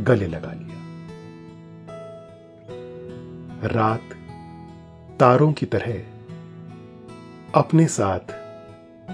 गले 0.00 0.26
लगा 0.26 0.52
लिया। 0.52 0.82
रात 3.64 4.02
तारों 5.20 5.52
की 5.52 5.66
तरह 5.66 6.04
अपने 7.54 7.86
साथ 7.86 8.34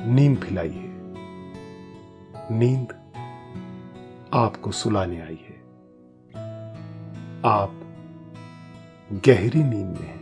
नींद 0.07 0.39
फिलाई 0.39 0.71
है। 0.71 0.89
नींद 2.59 2.98
आपको 4.33 4.73
सुलाने 4.73 5.21
आई 5.21 5.39
है। 5.49 5.59
आप 7.47 7.81
गहरी 9.13 9.63
नींद 9.63 9.87
में 9.87 10.09
हैं। 10.09 10.18